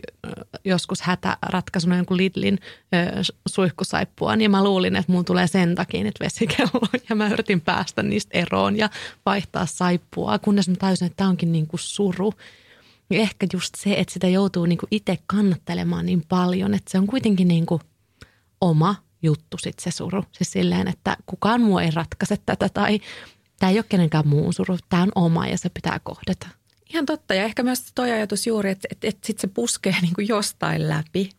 [0.65, 2.59] joskus hätäratkaisuna jonkun Lidlin
[2.93, 6.87] ö, suihkusaippua, niin mä luulin, että mun tulee sen takia nyt vesikello.
[7.09, 8.89] Ja mä yritin päästä niistä eroon ja
[9.25, 12.33] vaihtaa saippua, kunnes mä tajusin, että tämä onkin niin kuin suru.
[13.09, 16.97] Ja ehkä just se, että sitä joutuu niin kuin itse kannattelemaan niin paljon, että se
[16.97, 17.81] on kuitenkin niin kuin–
[18.61, 20.23] oma juttu sitten se suru.
[20.31, 22.99] Siis silleen, että kukaan muu ei ratkaise tätä tai
[23.59, 26.47] tämä ei ole kenenkään muun suru, tämä on oma ja se pitää kohdata.
[26.93, 30.13] Ihan totta ja ehkä myös toi ajatus juuri, että, että, että sitten se puskee niin
[30.13, 31.29] kuin jostain läpi.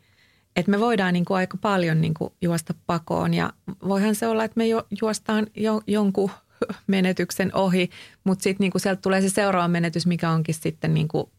[0.56, 3.52] Että me voidaan niin kuin aika paljon niin kuin juosta pakoon ja
[3.88, 4.64] voihan se olla, että me
[5.00, 6.30] juostaan jo, jonkun
[6.86, 7.90] menetyksen ohi,
[8.24, 11.30] mutta sitten niin kuin sieltä tulee se seuraava menetys, mikä onkin sitten niin kuin,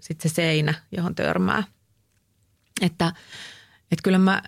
[0.00, 1.62] sit se seinä, johon törmää.
[2.80, 3.12] Että,
[3.92, 4.42] että kyllä mä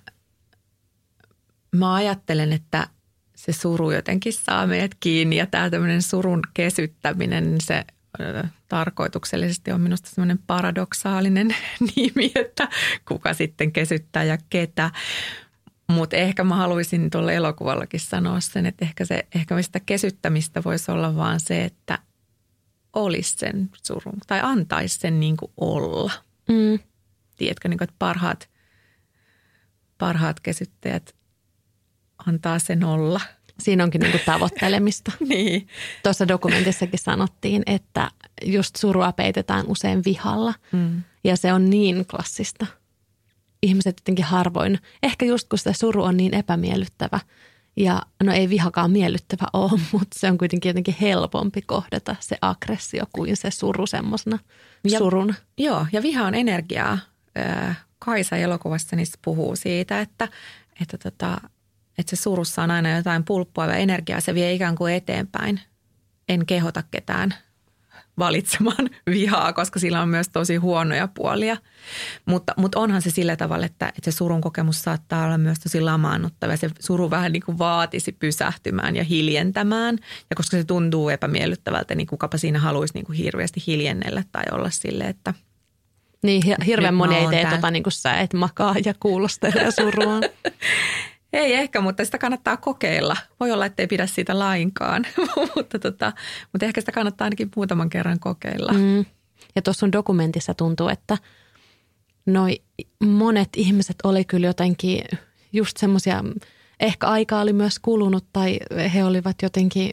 [1.77, 2.87] mä ajattelen, että
[3.43, 7.85] se suru jotenkin saa meidät kiinni ja tämä tämmöinen surun kesyttäminen, se
[8.69, 11.57] tarkoituksellisesti on minusta semmoinen paradoksaalinen
[11.97, 12.69] nimi, että
[13.09, 14.91] kuka sitten kesyttää ja ketä.
[15.89, 20.91] Mutta ehkä mä haluaisin tuolla elokuvallakin sanoa sen, että ehkä, se, ehkä mistä kesyttämistä voisi
[20.91, 21.99] olla vaan se, että
[22.93, 26.13] olisi sen surun tai antaisi sen niin kuin olla.
[26.49, 26.79] Mm.
[27.37, 28.51] Tiedätkö, niin kuin, että parhaat,
[29.99, 31.15] parhaat kesyttäjät
[32.27, 33.21] antaa sen olla.
[33.61, 35.13] Siinä onkin niin kuin tavoittelemista.
[35.29, 35.69] niin.
[36.03, 38.11] Tuossa dokumentissakin sanottiin, että
[38.45, 40.55] just surua peitetään usein vihalla.
[40.73, 41.03] Mm.
[41.25, 42.67] Ja se on niin klassista.
[43.63, 47.21] Ihmiset jotenkin harvoin, ehkä just kun se suru on niin epämiellyttävä,
[47.77, 53.05] ja no ei vihakaan miellyttävä ole, mutta se on kuitenkin jotenkin helpompi kohdata se aggressio
[53.13, 54.39] kuin se suru semmoisena
[54.99, 55.35] suruna.
[55.59, 56.99] Joo, ja viha on energiaa.
[57.99, 60.29] Kaisa elokuvassa niistä puhuu siitä, että,
[60.83, 61.41] että tota,
[61.99, 65.61] että se surussa on aina jotain pulppua ja energiaa, se vie ikään kuin eteenpäin.
[66.29, 67.35] En kehota ketään
[68.19, 71.57] valitsemaan vihaa, koska sillä on myös tosi huonoja puolia.
[72.27, 75.81] Mutta, mutta onhan se sillä tavalla, että, että se surun kokemus saattaa olla myös tosi
[75.81, 76.57] lamaannuttava.
[76.57, 79.99] Se suru vähän niin kuin vaatisi pysähtymään ja hiljentämään.
[80.31, 84.71] Ja koska se tuntuu epämiellyttävältä, niin kukapa siinä haluaisi niin kuin hirveästi hiljennellä tai olla
[84.71, 85.35] sille, että–
[86.23, 90.21] niin, hirveän moni ei tee tota niin kuin sä, että makaa ja kuulostelee surua.
[91.33, 93.17] Ei ehkä, mutta sitä kannattaa kokeilla.
[93.41, 95.07] Voi olla, ettei pidä siitä lainkaan,
[95.57, 96.13] mutta, tota,
[96.53, 98.73] mutta ehkä sitä kannattaa ainakin muutaman kerran kokeilla.
[98.73, 99.05] Mm.
[99.55, 101.19] Ja tuossa sun dokumentissa tuntuu, että
[102.27, 102.63] noi
[103.05, 105.05] monet ihmiset oli kyllä jotenkin
[105.53, 106.25] just semmoisia,
[106.81, 108.59] ehkä aika oli myös kulunut tai
[108.95, 109.93] he olivat jotenkin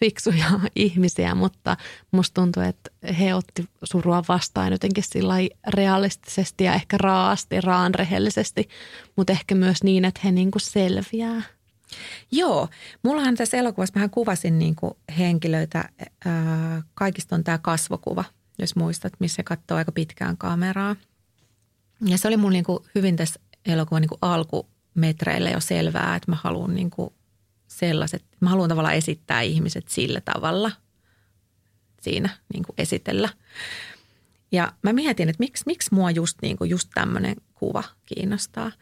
[0.00, 0.46] fiksuja
[0.76, 1.76] ihmisiä, mutta
[2.10, 5.34] musta tuntuu, että he otti surua vastaan jotenkin sillä
[5.68, 8.68] realistisesti ja ehkä raasti, raanrehellisesti,
[9.16, 11.42] mutta ehkä myös niin, että he niinku selviää.
[12.30, 12.68] Joo,
[13.02, 15.84] mullahan tässä elokuvassa vähän kuvasin niinku henkilöitä,
[16.24, 18.24] ää, kaikista on tämä kasvokuva,
[18.58, 20.96] jos muistat, missä katsoo aika pitkään kameraa.
[22.06, 26.74] Ja se oli mun niinku hyvin tässä elokuvan niinku alkumetreillä jo selvää, että mä haluan
[26.74, 27.12] niinku
[27.76, 30.72] sellaiset, mä haluan tavallaan esittää ihmiset sillä tavalla
[32.02, 33.28] siinä niin kuin esitellä.
[34.52, 38.72] Ja mä mietin, että miksi, miksi mua just, niin kuin, just tämmöinen kuva kiinnostaa.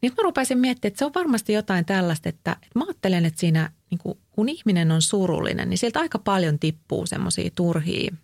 [0.00, 3.40] Niin mä rupesin miettimään, että se on varmasti jotain tällaista, että, että mä ajattelen, että
[3.40, 8.14] siinä niin kuin, kun ihminen on surullinen, niin sieltä aika paljon tippuu semmoisia turhia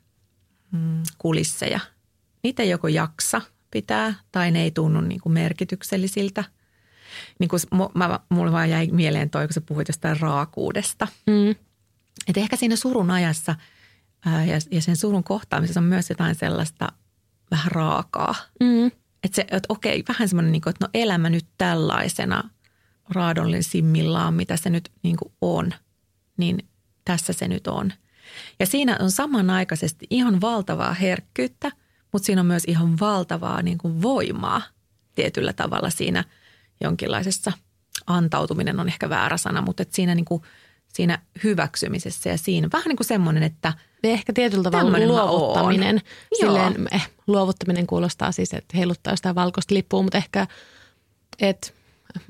[0.73, 1.81] mm, kulisseja.
[2.43, 6.45] Niitä ei joko jaksa pitää tai ne ei tunnu niin kuin merkityksellisiltä–
[7.39, 7.61] niin kuin,
[7.95, 11.09] mä, mulle vaan jäi mieleen toi, kun sä puhuit jostain raakuudesta.
[11.27, 11.51] Mm.
[12.27, 13.55] Että ehkä siinä surun ajassa
[14.27, 16.89] ää, ja, ja sen surun kohtaamisessa on myös jotain sellaista
[17.51, 18.35] vähän raakaa.
[18.61, 18.87] Mm.
[19.25, 22.51] Että se, että okei, vähän semmoinen, niin kuin, että no elämä nyt tällaisena
[23.09, 25.75] raadollisimmillaan, mitä se nyt niin kuin on,
[26.37, 26.69] niin
[27.05, 27.93] tässä se nyt on.
[28.61, 31.73] Ja siinä on samanaikaisesti ihan valtavaa herkkyyttä,
[32.13, 34.63] mutta siinä on myös ihan valtavaa niin kuin voimaa
[35.15, 36.25] tietyllä tavalla siinä–
[36.81, 37.53] jonkinlaisessa
[38.07, 40.43] antautuminen on ehkä väärä sana, mutta että siinä, niin kuin,
[40.93, 43.73] siinä hyväksymisessä ja siinä vähän niin kuin semmoinen, että
[44.05, 46.01] Ehkä tietyllä tavalla luovuttaminen.
[46.39, 50.47] Silleen, eh, luovuttaminen kuulostaa siis, että heiluttaa jostain valkoista lippua, mutta ehkä,
[51.41, 51.71] että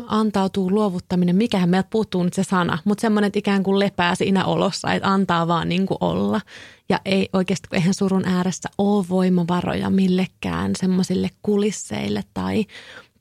[0.07, 4.45] antautuu luovuttaminen, mikähän meiltä puuttuu nyt se sana, mutta semmoinen, että ikään kuin lepää siinä
[4.45, 6.41] olossa, että antaa vaan niin kuin olla.
[6.89, 12.67] Ja ei oikeasti, kun eihän surun ääressä ole voimavaroja millekään semmoisille kulisseille tai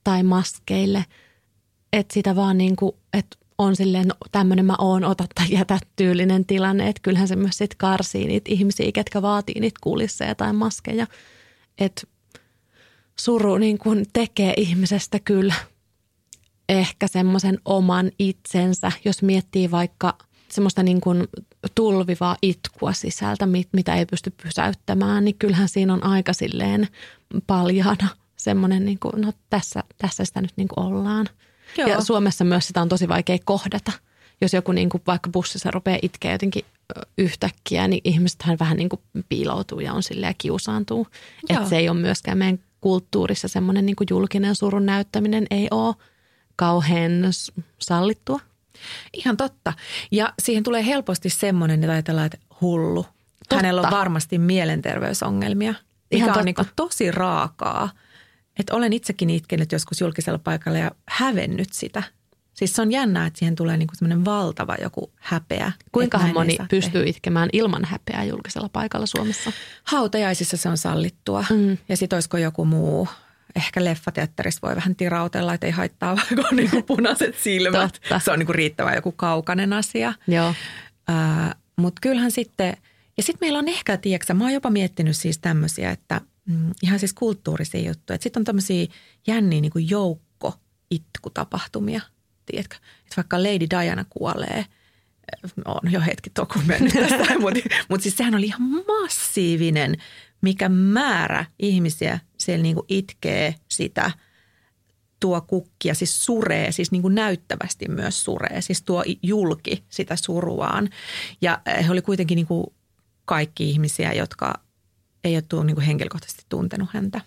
[0.08, 1.04] tai maskeille,
[1.92, 5.78] että sitä vaan niin kuin, että on silleen, no, tämmöinen mä oon, ota tai jätä
[5.96, 10.52] tyylinen tilanne, että kyllähän se myös sit karsii niitä ihmisiä, ketkä vaatii niitä kulisseja tai
[10.52, 11.06] maskeja,
[11.78, 12.02] että
[13.18, 15.54] suru niin kuin tekee ihmisestä kyllä
[16.68, 20.18] ehkä semmoisen oman itsensä, jos miettii vaikka
[20.48, 21.28] semmoista niin kuin
[21.74, 26.88] tulvivaa itkua sisältä, mitä ei pysty pysäyttämään, niin kyllähän siinä on aika silleen
[27.46, 31.26] paljana semmoinen, niin kuin, no tässä, tässä sitä nyt niin kuin ollaan.
[31.78, 31.88] Joo.
[31.88, 33.92] Ja Suomessa myös sitä on tosi vaikea kohdata.
[34.40, 36.64] Jos joku niin kuin vaikka bussissa rupeaa itkeä jotenkin
[37.18, 41.06] yhtäkkiä, niin ihmisethän vähän niin kuin piiloutuu ja on silleen kiusaantuu.
[41.48, 45.94] Että se ei ole myöskään meidän kulttuurissa semmoinen niin kuin julkinen surun näyttäminen ei ole
[46.56, 47.12] kauhean
[47.78, 48.40] sallittua.
[49.12, 49.72] Ihan totta.
[50.10, 53.02] Ja siihen tulee helposti semmoinen, että ajatellaan, että hullu.
[53.02, 53.56] Totta.
[53.56, 55.74] Hänellä on varmasti mielenterveysongelmia,
[56.10, 57.90] mikä Ihan on niin kuin tosi raakaa–
[58.58, 62.02] että olen itsekin itkenyt joskus julkisella paikalla ja hävennyt sitä.
[62.54, 65.72] Siis se on jännää, että siihen tulee niinku semmoinen valtava joku häpeä.
[65.92, 67.10] Kuinka moni pystyy tehdä.
[67.10, 69.52] itkemään ilman häpeää julkisella paikalla Suomessa?
[69.84, 71.44] Hautajaisissa se on sallittua.
[71.50, 71.78] Mm.
[71.88, 73.08] Ja sitten olisiko joku muu
[73.56, 77.92] ehkä leffateatterissa voi vähän tirautella, että ei haittaa vaikka on niin punaiset silmät.
[77.92, 78.18] Totta.
[78.18, 80.14] Se on niin riittävä joku kaukainen asia.
[80.26, 80.54] Joo.
[81.10, 82.76] Äh, Mutta kyllähän sitten,
[83.16, 86.98] ja sitten meillä on ehkä, tiedätkö, mä oon jopa miettinyt siis tämmöisiä, että– mm, ihan
[86.98, 88.18] siis kulttuurisia juttuja.
[88.20, 88.86] Sitten on tämmöisiä
[89.26, 90.54] jänniä niin joukko
[90.90, 92.00] itkutapahtumia,
[92.46, 92.76] tiedätkö?
[92.76, 94.64] Että vaikka Lady Diana kuolee,
[95.64, 99.96] on jo hetki toku mennyt tästä, mutta, mutta siis sehän oli ihan massiivinen,
[100.40, 104.10] mikä määrä ihmisiä siellä niin itkee sitä,
[105.20, 110.88] tuo kukkia, siis suree, siis niin kuin näyttävästi myös suree, siis tuo julki sitä suruaan.
[111.40, 112.66] Ja he oli kuitenkin niin kuin
[113.24, 114.54] kaikki ihmisiä, jotka
[115.28, 117.20] ei ole tuu, niin kuin henkilökohtaisesti tuntenut häntä.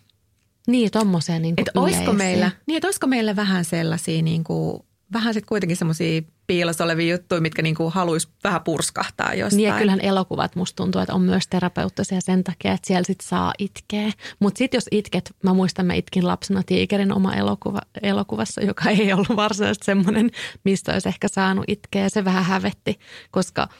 [0.67, 4.79] Niin, tommoisia niin kuin olisiko meillä, niin, että olisiko meillä vähän sellaisia niin kuin,
[5.13, 9.57] vähän sitten kuitenkin semmoisia piilossa olevia juttuja, mitkä niin kuin haluaisi vähän purskahtaa jostain.
[9.57, 13.21] Niin ja kyllähän elokuvat musta tuntuu, että on myös terapeuttisia sen takia, että siellä sit
[13.21, 14.11] saa itkeä.
[14.39, 19.13] Mutta sitten jos itket, mä muistan mä itkin lapsena Tiikerin oma elokuva, elokuvassa, joka ei
[19.13, 20.31] ollut varsinaisesti semmoinen,
[20.63, 22.09] mistä olisi ehkä saanut itkeä.
[22.09, 22.99] Se vähän hävetti,
[23.31, 23.67] koska–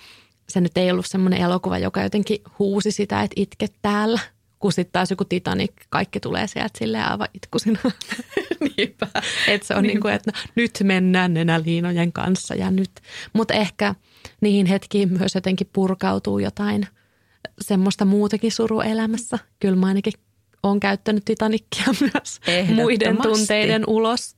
[0.52, 4.20] se nyt ei ollut semmoinen elokuva, joka jotenkin huusi sitä, että itke täällä.
[4.60, 7.80] Kun sitten taas joku Titanic, kaikki tulee sieltä silleen aivan itkusina.
[8.78, 9.08] Niinpä.
[9.48, 12.92] Että se on niin kuin, että no, nyt mennään nenäliinojen kanssa ja nyt.
[13.34, 13.96] Mutta ehkä
[14.42, 16.88] niihin hetkiin myös jotenkin purkautuu jotain
[17.62, 19.40] semmoista muutakin suruelämässä.
[19.60, 20.14] Kyllä mä ainakin
[20.64, 22.40] olen käyttänyt Titanicia myös
[22.76, 24.36] muiden tunteiden ulos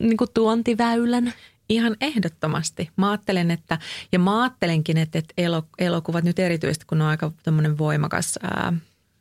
[0.00, 1.32] niin kuin tuontiväylänä.
[1.68, 2.90] Ihan ehdottomasti.
[2.96, 3.78] Mä ajattelen, että,
[4.12, 5.34] ja mä ajattelenkin, että, että
[5.78, 8.72] elokuvat nyt erityisesti, kun on aika tämmöinen voimakas ää,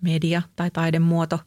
[0.01, 1.39] media tai taidemuoto,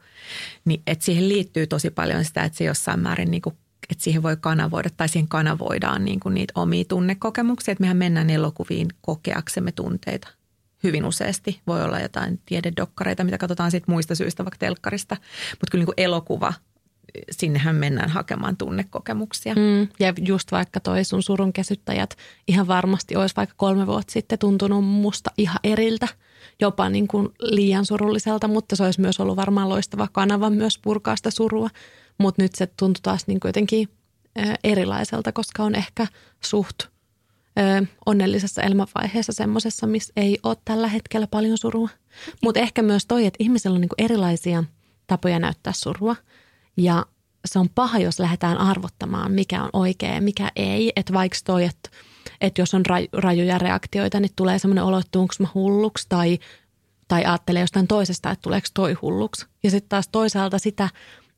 [0.64, 3.56] niin että siihen liittyy tosi paljon sitä, että se jossain määrin niin kuin
[3.90, 7.72] että siihen voi kanavoida tai siihen kanavoidaan niin kuin niitä omia tunnekokemuksia.
[7.72, 10.28] Että mehän mennään elokuviin kokeaksemme tunteita
[10.82, 11.60] hyvin useasti.
[11.66, 15.16] Voi olla jotain tiededokkareita, mitä katsotaan sitten muista syistä, vaikka telkkarista.
[15.50, 16.52] Mutta kyllä niin kuin elokuva,
[17.30, 19.54] sinnehän mennään hakemaan tunnekokemuksia.
[19.54, 22.16] Mm, ja just vaikka toi sun surun käsyttäjät
[22.48, 26.08] ihan varmasti olisi vaikka kolme vuotta sitten tuntunut musta ihan eriltä,
[26.60, 31.16] jopa niin kuin liian surulliselta, mutta se olisi myös ollut varmaan loistava kanava myös purkaa
[31.16, 31.70] sitä surua.
[32.18, 33.88] Mutta nyt se tuntui taas niin kuin jotenkin
[34.64, 36.06] erilaiselta, koska on ehkä
[36.40, 36.76] suht–
[38.06, 41.88] onnellisessa elämänvaiheessa semmoisessa, missä ei ole tällä hetkellä paljon surua.
[42.42, 44.64] Mutta ehkä myös toi, että ihmisellä on niinku erilaisia
[45.06, 46.16] tapoja näyttää surua.
[46.78, 47.06] Ja
[47.44, 50.92] se on paha, jos lähdetään arvottamaan, mikä on oikea mikä ei.
[50.96, 51.90] Että vaikka toi, että,
[52.40, 56.38] että jos on rajuja reaktioita, niin tulee semmoinen olo, että mä hulluksi tai,
[57.08, 59.46] tai ajattelee jostain toisesta, että tuleeko toi hulluksi.
[59.62, 60.88] Ja sitten taas toisaalta sitä,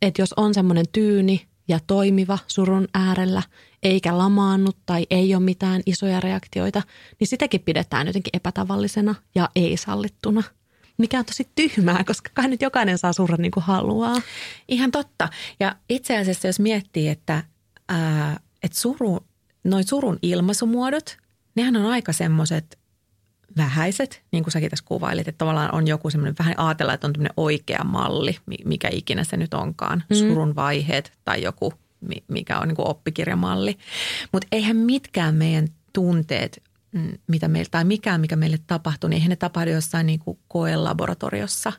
[0.02, 3.42] että jos on semmoinen tyyni ja toimiva surun äärellä,
[3.82, 6.82] eikä lamaannut tai ei ole mitään isoja reaktioita,
[7.20, 10.42] niin sitäkin pidetään jotenkin epätavallisena ja ei sallittuna.
[11.00, 14.16] Mikä on tosi tyhmää, koska kai nyt jokainen saa surra niin kuin haluaa.
[14.68, 15.28] Ihan totta.
[15.60, 17.42] Ja itse asiassa jos miettii, että,
[17.88, 19.18] ää, että suru,
[19.64, 21.16] noin surun ilmaisumuodot,
[21.54, 22.78] nehän on aika semmoiset
[23.56, 27.12] vähäiset, niin kuin säkin tässä kuvailit, että tavallaan on joku semmoinen vähän ajatella, että on
[27.12, 30.16] tämmöinen oikea malli, mikä ikinä se nyt onkaan, mm.
[30.16, 31.72] surun vaiheet tai joku,
[32.28, 33.78] mikä on niin kuin oppikirjamalli.
[34.32, 36.62] Mutta eihän mitkään meidän tunteet,
[37.26, 41.72] mitä meillä, tai mikään, mikä meille tapahtuu, niin eihän ne tapahdu jossain niin kuin koelaboratoriossa.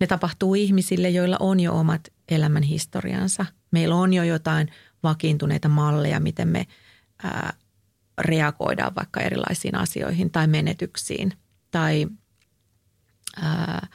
[0.00, 3.46] Ne tapahtuu ihmisille, joilla on jo omat elämän historiansa.
[3.70, 4.68] Meillä on jo jotain
[5.02, 6.66] vakiintuneita malleja, miten me
[7.22, 7.52] ää,
[8.18, 11.32] reagoidaan vaikka erilaisiin asioihin tai menetyksiin
[11.70, 12.06] tai
[13.42, 13.86] ää,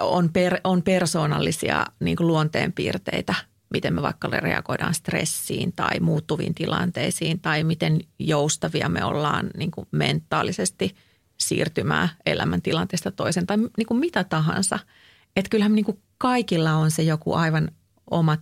[0.00, 3.34] on, per, on persoonallisia niin kuin luonteenpiirteitä,
[3.70, 9.88] miten me vaikka reagoidaan stressiin tai muuttuviin tilanteisiin tai miten joustavia me ollaan niin kuin
[9.90, 10.96] mentaalisesti
[11.36, 14.78] siirtymään elämäntilanteesta toisen tai niin kuin mitä tahansa.
[15.36, 17.68] Että kyllähän niin kuin kaikilla on se joku aivan
[18.10, 18.36] oma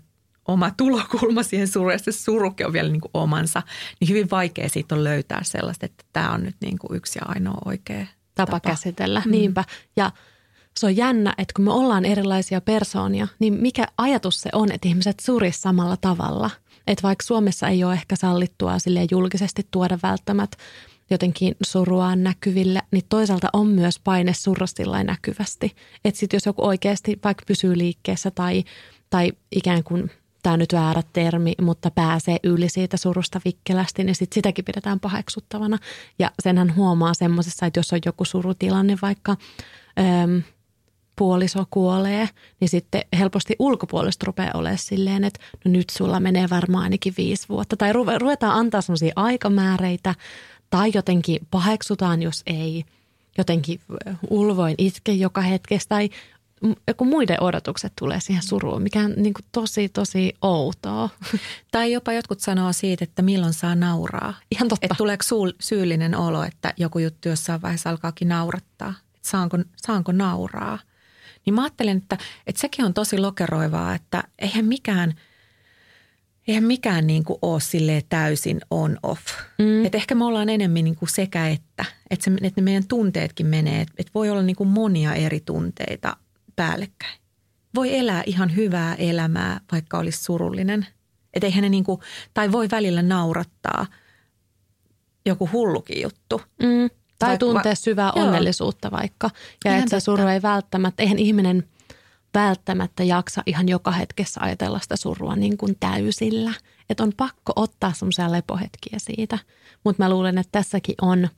[0.48, 3.62] oma tulokulma siihen suruun ja se surukin on vielä niin kuin omansa,
[4.00, 7.26] niin hyvin vaikea siitä on löytää sellaista, että tämä on nyt niin kuin yksi ja
[7.28, 8.70] ainoa oikea tapa, tapa.
[8.70, 9.22] käsitellä.
[9.24, 9.30] Mm.
[9.30, 9.64] Niinpä.
[9.96, 10.10] Ja
[10.80, 14.88] se on jännä, että kun me ollaan erilaisia persoonia, niin mikä ajatus se on, että
[14.88, 16.50] ihmiset suris samalla tavalla?
[16.86, 20.56] Että vaikka Suomessa ei ole ehkä sallittua sille julkisesti tuoda välttämättä
[21.10, 24.66] jotenkin surua näkyville, niin toisaalta on myös paine surra
[25.04, 25.76] näkyvästi.
[26.04, 28.64] Että sitten jos joku oikeasti vaikka pysyy liikkeessä tai,
[29.10, 30.10] tai ikään kuin–
[30.46, 35.00] tämä on nyt väärä termi, mutta pääsee yli siitä surusta vikkelästi, niin sit sitäkin pidetään
[35.00, 35.78] paheksuttavana.
[36.18, 39.36] Ja senhän huomaa semmoisessa, että jos on joku surutilanne, vaikka
[41.16, 42.28] puoliso kuolee,
[42.60, 47.48] niin sitten helposti ulkopuolista rupeaa olemaan silleen, että no nyt sulla menee varmaan ainakin viisi
[47.48, 47.76] vuotta.
[47.76, 50.14] Tai ruvetaan antaa semmoisia aikamääreitä
[50.70, 52.84] tai jotenkin paheksutaan, jos ei
[53.38, 53.80] jotenkin
[54.30, 56.10] ulvoin itke joka hetkessä tai
[56.96, 61.08] kun muiden odotukset tulee siihen suruun, mikä on niin kuin tosi, tosi outoa.
[61.72, 64.34] Tai jopa jotkut sanoo siitä, että milloin saa nauraa.
[64.50, 64.86] Ihan totta.
[64.86, 65.24] Että tuleeko
[65.60, 68.94] syyllinen olo, että joku juttu jossain vaiheessa alkaakin naurattaa.
[69.22, 70.78] Saanko, saanko nauraa.
[71.46, 75.14] Niin mä ajattelen, että, että sekin on tosi lokeroivaa, että eihän mikään–
[76.48, 79.22] eihän mikään niin kuin ole silleen täysin on-off.
[79.58, 79.84] Mm.
[79.84, 81.84] Et ehkä me ollaan enemmän niin kuin sekä että.
[82.10, 83.80] Että, se, että ne meidän tunteetkin menee.
[83.82, 86.16] Että voi olla niin kuin monia eri tunteita
[86.56, 87.20] päällekkäin.
[87.74, 90.86] Voi elää ihan hyvää elämää, vaikka olisi surullinen.
[91.34, 92.00] Et eihän ne niinku,
[92.34, 93.86] tai voi välillä naurattaa
[95.26, 96.42] joku hullukin juttu.
[96.62, 96.90] Mm.
[97.18, 99.30] Tai vaikka, tuntea syvää va- onnellisuutta vaikka.
[99.64, 101.68] Ja ihan että se suru ei välttämättä, eihän ihminen
[102.34, 106.52] välttämättä jaksa ihan joka hetkessä ajatella sitä surua niin kuin täysillä.
[106.90, 109.38] Että on pakko ottaa semmoisia lepohetkiä siitä.
[109.84, 111.28] Mutta mä luulen, että tässäkin on–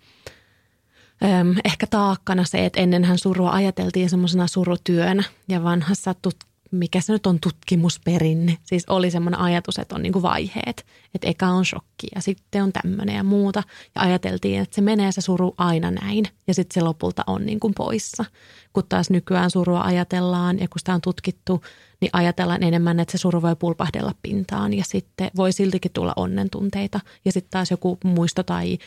[1.24, 7.12] Öm, ehkä taakkana se, että ennenhän surua ajateltiin semmoisena surutyönä ja vanhassa tut- mikä se
[7.12, 8.58] nyt on tutkimusperinne.
[8.64, 12.72] Siis oli semmoinen ajatus, että on niinku vaiheet, että eka on shokki ja sitten on
[12.72, 13.62] tämmöinen ja muuta.
[13.94, 17.72] Ja ajateltiin, että se menee se suru aina näin ja sitten se lopulta on niinku
[17.76, 18.24] poissa.
[18.72, 21.62] Kun taas nykyään surua ajatellaan ja kun sitä on tutkittu,
[22.00, 27.00] niin ajatellaan enemmän, että se suru voi pulpahdella pintaan ja sitten voi siltikin tulla onnentunteita.
[27.24, 28.78] Ja sitten taas joku muisto tai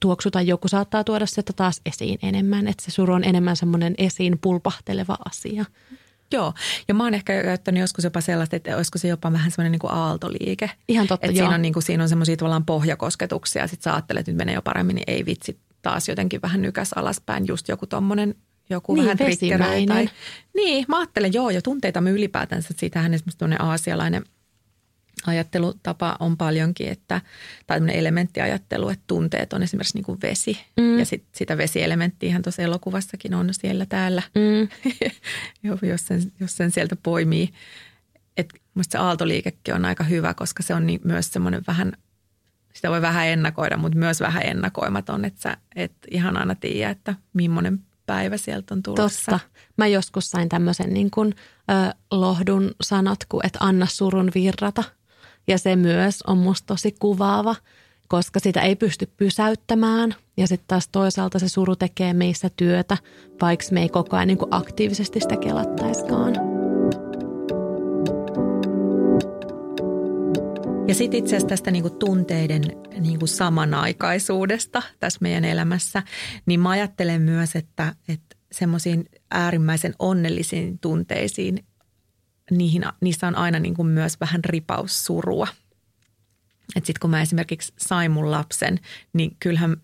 [0.00, 3.94] tuoksu tai joku saattaa tuoda sitä taas esiin enemmän, että se suru on enemmän semmoinen
[3.98, 5.64] esiin pulpahteleva asia.
[6.32, 6.54] Joo,
[6.88, 9.92] ja mä oon ehkä käyttänyt joskus jopa sellaista, että olisiko se jopa vähän semmoinen niin
[9.92, 10.70] aaltoliike.
[10.88, 13.94] Ihan totta, että siinä on, niin kuin, siinä on semmoisia tavallaan pohjakosketuksia, ja sitten sä
[13.94, 17.68] ajattelet, että nyt menee jo paremmin, niin ei vitsi, taas jotenkin vähän nykäs alaspäin, just
[17.68, 18.34] joku tommonen
[18.70, 19.86] joku niin, vähän triggeröi.
[19.86, 20.08] Tai,
[20.56, 24.24] niin, mä ajattelen, joo, ja tunteita me ylipäätänsä, siitähän esimerkiksi tuonne aasialainen
[25.26, 27.20] ajattelutapa on paljonkin, että,
[27.66, 30.58] tai elementtiajattelu, että tunteet on esimerkiksi niin kuin vesi.
[30.76, 30.98] Mm.
[30.98, 34.68] Ja sit, sitä vesielementtiä tuossa elokuvassakin on siellä täällä, mm.
[35.88, 37.52] jos, sen, jos sen sieltä poimii.
[38.36, 41.92] Että se aaltoliikekin on aika hyvä, koska se on niin, myös semmoinen vähän,
[42.74, 47.14] sitä voi vähän ennakoida, mutta myös vähän ennakoimaton, että sä et ihan aina tiedä, että
[47.32, 49.32] millainen päivä sieltä on tulossa.
[49.32, 49.48] Totta.
[49.76, 51.34] Mä joskus sain tämmöisen niin kuin,
[51.70, 54.84] ö, lohdun sanat, kuin, että anna surun virrata–
[55.48, 57.56] ja se myös on musta tosi kuvaava,
[58.08, 60.14] koska sitä ei pysty pysäyttämään.
[60.36, 62.96] Ja sitten taas toisaalta se suru tekee meissä työtä,
[63.40, 66.34] vaikka me ei koko ajan niin aktiivisesti sitä kelattaiskaan.
[70.88, 72.62] Ja sitten itse asiassa tästä niinku tunteiden
[73.00, 76.02] niinku samanaikaisuudesta tässä meidän elämässä,
[76.46, 81.64] niin mä ajattelen myös, että, että semmoisiin äärimmäisen onnellisiin tunteisiin
[82.50, 85.48] niihin, niissä on aina niin kuin myös vähän ripaussurua.
[86.76, 88.80] Että sitten kun mä esimerkiksi sain mun lapsen,
[89.12, 89.76] niin kyllähän,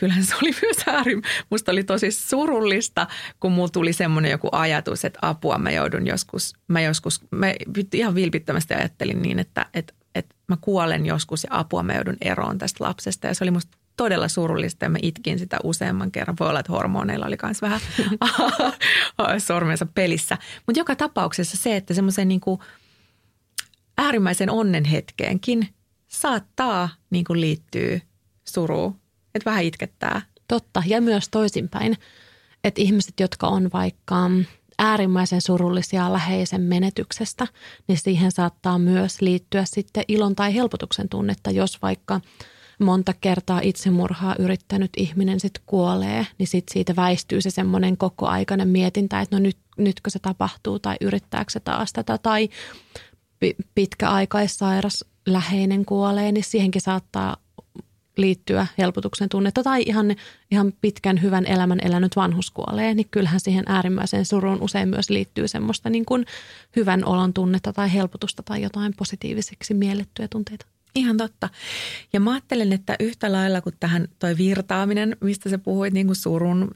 [0.00, 1.22] kyllähän se oli myös äärin.
[1.50, 3.06] Musta oli tosi surullista,
[3.40, 7.46] kun mulla tuli semmoinen joku ajatus, että apua mä joudun joskus, mä joskus, mä
[7.94, 12.58] ihan vilpittömästi ajattelin niin, että, että, että mä kuolen joskus ja apua mä joudun eroon
[12.58, 13.26] tästä lapsesta.
[13.26, 16.36] Ja se oli musta todella surullista ja mä itkin sitä useamman kerran.
[16.40, 17.80] Voi olla, että hormoneilla oli myös vähän
[19.38, 20.38] sormensa pelissä.
[20.66, 22.40] Mutta joka tapauksessa se, että semmoisen niin
[23.98, 25.68] äärimmäisen onnen hetkeenkin
[26.08, 28.00] saattaa niin kuin liittyä
[28.44, 29.00] suruun.
[29.34, 30.22] Että vähän itkettää.
[30.48, 31.96] Totta, ja myös toisinpäin.
[32.64, 34.30] Että ihmiset, jotka on vaikka
[34.78, 37.46] äärimmäisen surullisia läheisen menetyksestä,
[37.88, 42.20] niin siihen saattaa myös liittyä sitten ilon tai helpotuksen tunnetta, jos vaikka–
[42.82, 49.20] monta kertaa itsemurhaa yrittänyt ihminen sitten kuolee, niin sitten siitä väistyy se semmoinen kokoaikainen mietintä,
[49.20, 52.48] että no nyt, nytkö se tapahtuu tai yrittääkö se taas tätä tai
[53.74, 57.36] pitkäaikaissairas läheinen kuolee, niin siihenkin saattaa
[58.16, 60.16] liittyä helpotuksen tunnetta tai ihan,
[60.50, 65.48] ihan pitkän hyvän elämän elänyt vanhus kuolee, niin kyllähän siihen äärimmäiseen suruun usein myös liittyy
[65.48, 66.26] semmoista niin kuin
[66.76, 70.66] hyvän olon tunnetta tai helpotusta tai jotain positiiviseksi miellettyjä tunteita.
[70.94, 71.48] Ihan totta.
[72.12, 76.16] Ja mä ajattelen, että yhtä lailla kuin tähän toi virtaaminen, mistä sä puhuit, niin kuin
[76.16, 76.70] surun,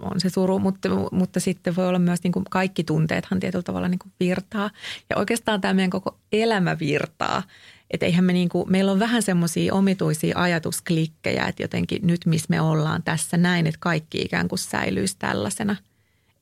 [0.00, 3.88] on se suru, mutta, mutta sitten voi olla myös niin kuin kaikki tunteethan tietyllä tavalla
[3.88, 4.70] niin kuin virtaa.
[5.10, 7.42] Ja oikeastaan tämä meidän koko elämä virtaa.
[7.90, 12.46] Että eihän me niin kuin, meillä on vähän semmoisia omituisia ajatusklikkejä, että jotenkin nyt missä
[12.50, 15.76] me ollaan tässä näin, että kaikki ikään kuin säilyisi tällaisena–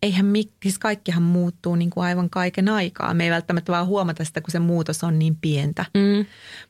[0.02, 0.26] eihän
[0.62, 3.14] siis kaikkihan muuttuu niin kuin aivan kaiken aikaa.
[3.14, 5.84] Me ei välttämättä vaan huomata sitä, kun se muutos on niin pientä.
[5.94, 6.26] Mm.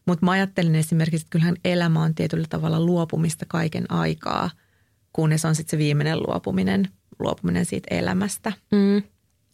[0.06, 4.50] Mutta mä ajattelen esimerkiksi, että kyllähän elämä on tietyllä tavalla luopumista kaiken aikaa,
[5.12, 8.52] kunnes on sitten se viimeinen luopuminen, luopuminen siitä elämästä.
[8.72, 8.96] Mm.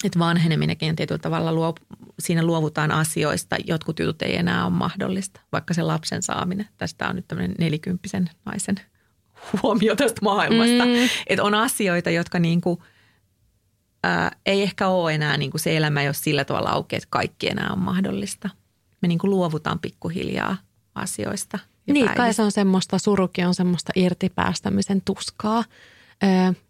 [0.04, 1.76] Että vanheneminenkin on tietyllä tavalla, luop,
[2.18, 6.68] siinä luovutaan asioista, jotkut jutut ei enää ole mahdollista, vaikka se lapsen saaminen.
[6.76, 8.76] Tästä on nyt tämmöinen nelikymppisen naisen
[9.62, 10.84] huomio tästä maailmasta.
[10.84, 11.08] Mm.
[11.26, 12.78] Että on asioita, jotka niin kuin–
[14.06, 17.48] ää, ei ehkä ole enää niin kuin se elämä, jos sillä tavalla aukeaa, että kaikki
[17.48, 18.50] enää on mahdollista.
[19.02, 20.56] Me niin kuin luovutaan pikkuhiljaa
[20.94, 21.58] asioista.
[21.86, 22.16] niin, päivistä.
[22.16, 25.64] kai se on semmoista, surukin on semmoista irtipäästämisen tuskaa,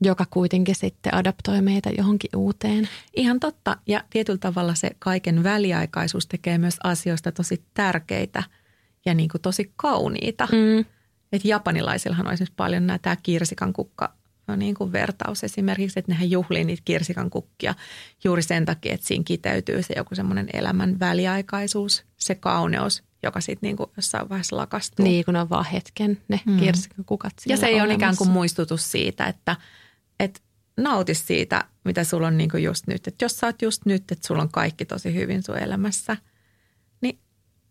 [0.00, 2.88] joka kuitenkin sitten adaptoi meitä johonkin uuteen.
[3.16, 3.76] Ihan totta.
[3.86, 8.42] Ja tietyllä tavalla se kaiken väliaikaisuus tekee myös asioista tosi tärkeitä
[9.06, 10.48] ja niin kuin tosi kauniita.
[10.52, 10.84] Mm.
[11.32, 14.14] Et japanilaisillahan on esimerkiksi paljon nämä, tämä kirsikan kukka
[14.46, 17.74] no niin kuin vertaus esimerkiksi, että nehän juhlii niitä kirsikan kukkia
[18.24, 23.66] juuri sen takia, että siinä kiteytyy se joku semmoinen elämän väliaikaisuus, se kauneus, joka sitten
[23.66, 25.04] niin kuin jossain vaiheessa lakastuu.
[25.04, 26.60] Niin, kun on vaan hetken ne mm.
[27.06, 29.56] kukat Ja se ei ole ikään kuin muistutus siitä, että,
[30.20, 30.40] että
[30.76, 33.08] nautis siitä, mitä sulla on niin kuin just nyt.
[33.08, 36.16] Että jos sä oot just nyt, että sulla on kaikki tosi hyvin sun elämässä,
[37.00, 37.18] niin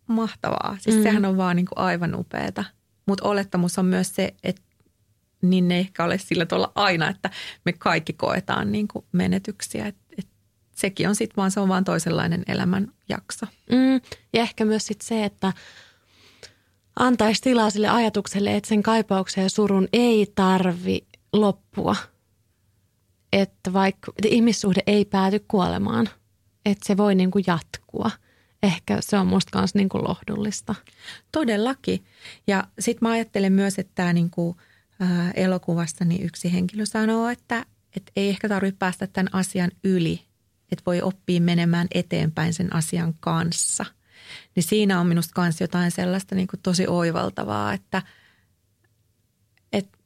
[0.06, 0.76] mahtavaa.
[0.80, 1.02] Siis mm.
[1.02, 2.64] sehän on vaan niin kuin aivan upeeta.
[3.06, 4.62] Mutta olettamus on myös se, että
[5.50, 7.30] niin ne ehkä ole sillä tavalla aina, että
[7.64, 9.86] me kaikki koetaan niin kuin menetyksiä.
[9.86, 10.26] Et, et
[10.76, 13.46] sekin on sitten vaan, se on vaan toisenlainen elämän jakso.
[13.72, 14.00] Mm,
[14.32, 15.52] ja ehkä myös sit se, että
[16.96, 21.96] antaisi tilaa sille ajatukselle, että sen kaipauksen ja surun ei tarvi loppua.
[23.32, 26.08] Että vaikka että ihmissuhde ei pääty kuolemaan,
[26.66, 28.10] että se voi niin kuin jatkua.
[28.62, 30.74] Ehkä se on musta myös niin kuin lohdullista.
[31.32, 32.04] Todellakin.
[32.46, 34.56] Ja sitten mä ajattelen myös, että tämä niin kuin–
[35.00, 37.66] ää, elokuvasta, niin yksi henkilö sanoo, että,
[37.96, 40.22] että ei ehkä tarvitse päästä tämän asian yli,
[40.72, 43.84] että voi oppia menemään eteenpäin sen asian kanssa.
[44.56, 48.02] Niin siinä on minusta myös jotain sellaista niin kuin tosi oivaltavaa, että,
[49.72, 49.98] että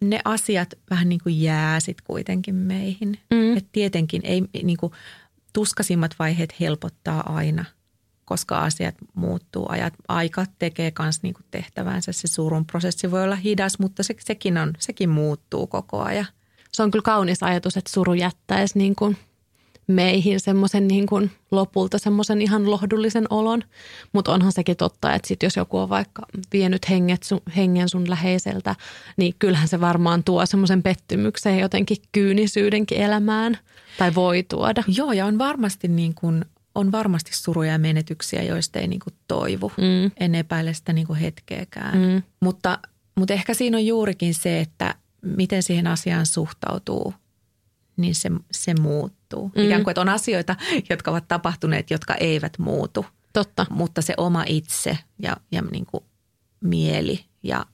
[0.00, 3.18] ne asiat vähän niin kuin jää sitten kuitenkin meihin.
[3.30, 3.56] Mm.
[3.56, 4.92] Että tietenkin ei niin kuin,
[5.52, 7.64] tuskasimmat vaiheet helpottaa aina,
[8.24, 9.66] koska asiat muuttuu.
[9.68, 12.12] Ajat, aika tekee myös niinku tehtävänsä.
[12.12, 16.26] Se surun prosessi voi olla hidas, mutta se, sekin, on, sekin muuttuu koko ajan.
[16.72, 19.16] Se on kyllä kaunis ajatus, että suru jättäisi niin kuin
[19.86, 23.62] meihin semmoisen niin kuin lopulta semmoisen ihan lohdullisen olon.
[24.12, 26.22] Mutta onhan sekin totta, että sit jos joku on vaikka
[26.52, 28.76] vienyt henget sun, hengen sun läheiseltä,
[29.16, 33.58] niin kyllähän se varmaan tuo semmoisen pettymyksen ja jotenkin kyynisyydenkin elämään
[33.98, 34.82] tai voi tuoda.
[34.96, 36.44] Joo, ja on varmasti niin kuin
[36.74, 39.72] on varmasti suruja ja menetyksiä, joista ei niinku toivu.
[39.76, 40.10] Mm.
[40.20, 41.98] En epäile sitä niinku hetkeäkään.
[41.98, 42.22] Mm.
[42.40, 42.78] Mutta,
[43.14, 47.14] mutta ehkä siinä on juurikin se, että miten siihen asiaan suhtautuu,
[47.96, 49.52] niin se, se muuttuu.
[49.56, 49.64] Mm.
[49.64, 50.56] Ikään kuin, että on asioita,
[50.90, 53.06] jotka ovat tapahtuneet, jotka eivät muutu.
[53.32, 53.66] Totta.
[53.70, 56.04] Mutta se oma itse ja, ja niin kuin
[56.60, 57.66] mieli ja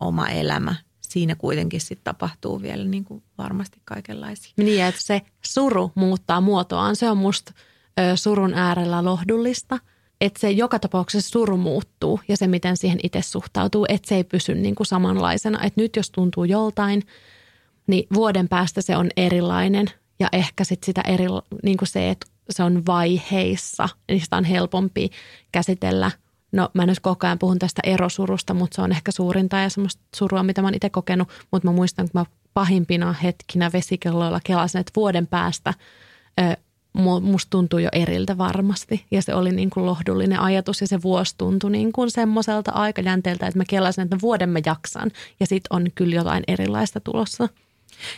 [0.00, 4.52] oma elämä, siinä kuitenkin sitten tapahtuu vielä niin kuin varmasti kaikenlaisia.
[4.56, 6.96] Niin, että se suru muuttaa muotoaan.
[6.96, 7.52] Se on musta–
[8.14, 9.78] surun äärellä lohdullista,
[10.20, 14.24] että se joka tapauksessa suru muuttuu ja se, miten siihen itse suhtautuu, että se ei
[14.24, 15.62] pysy niin kuin samanlaisena.
[15.62, 17.02] Että nyt jos tuntuu joltain,
[17.86, 19.86] niin vuoden päästä se on erilainen
[20.20, 21.26] ja ehkä sitten sitä eri,
[21.62, 25.10] niin kuin se, että se on vaiheissa, niin sitä on helpompi
[25.52, 26.10] käsitellä.
[26.52, 30.02] No mä nyt koko ajan puhun tästä erosurusta, mutta se on ehkä suurinta ja semmoista
[30.16, 31.28] surua, mitä mä oon itse kokenut.
[31.50, 35.74] Mutta mä muistan, kun mä pahimpina hetkinä vesikelloilla kelasin, että vuoden päästä
[37.22, 39.06] musta tuntuu jo eriltä varmasti.
[39.10, 43.46] Ja se oli niin kuin lohdullinen ajatus ja se vuosi tuntui niin kuin semmoiselta aikajänteeltä,
[43.46, 45.10] että mä kelasin, että vuoden mä jaksan.
[45.40, 47.48] Ja sitten on kyllä jotain erilaista tulossa.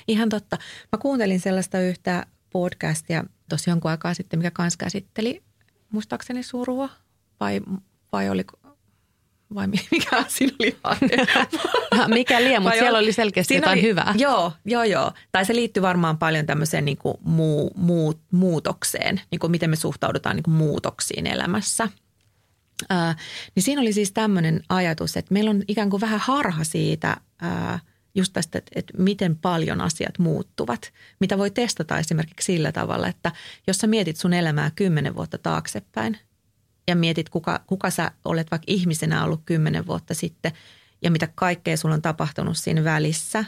[0.08, 0.58] Ihan totta.
[0.92, 5.42] Mä kuuntelin sellaista yhtä podcastia tosi jonkun aikaa sitten, mikä kanssa käsitteli
[5.90, 6.88] muistaakseni surua
[7.40, 7.60] vai,
[8.12, 8.58] vai oliko,
[9.55, 10.76] vai mikä siinä oli
[12.14, 14.14] Mikä liian, mutta siellä oli selkeästi jotain oli, hyvää.
[14.18, 15.12] Joo, joo, joo.
[15.32, 19.76] Tai se liittyy varmaan paljon tämmöiseen niin kuin muu, muu, muutokseen, niin kuin miten me
[19.76, 21.88] suhtaudutaan niin kuin muutoksiin elämässä.
[22.90, 23.16] Ää,
[23.55, 27.78] niin siinä oli siis tämmöinen ajatus, että meillä on ikään kuin vähän harha siitä ää,
[28.14, 30.92] just tästä, että, että miten paljon asiat muuttuvat.
[31.20, 33.32] Mitä voi testata esimerkiksi sillä tavalla, että
[33.66, 36.18] jos sä mietit sun elämää kymmenen vuotta taaksepäin–
[36.89, 40.53] ja mietit, kuka, kuka sä olet vaikka ihmisenä ollut kymmenen vuotta sitten
[41.03, 43.45] ja mitä kaikkea sulla on tapahtunut siinä välissä,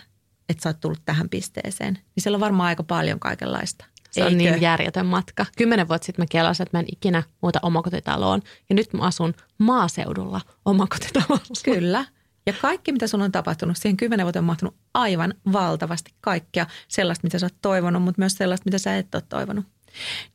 [0.48, 3.84] että sä oot tullut tähän pisteeseen, niin siellä on varmaan aika paljon kaikenlaista.
[4.10, 4.32] Se Eikö?
[4.32, 5.46] on niin järjetön matka.
[5.58, 8.42] Kymmenen vuotta sitten mä kelasin, että mä en ikinä muuta omakotitaloon.
[8.68, 11.64] Ja nyt mä asun maaseudulla omakotitalossa.
[11.64, 12.04] Kyllä.
[12.46, 16.66] Ja kaikki, mitä sun on tapahtunut, siihen kymmenen vuotta on mahtunut aivan valtavasti kaikkea.
[16.88, 19.64] Sellaista, mitä sä oot toivonut, mutta myös sellaista, mitä sä et ole toivonut.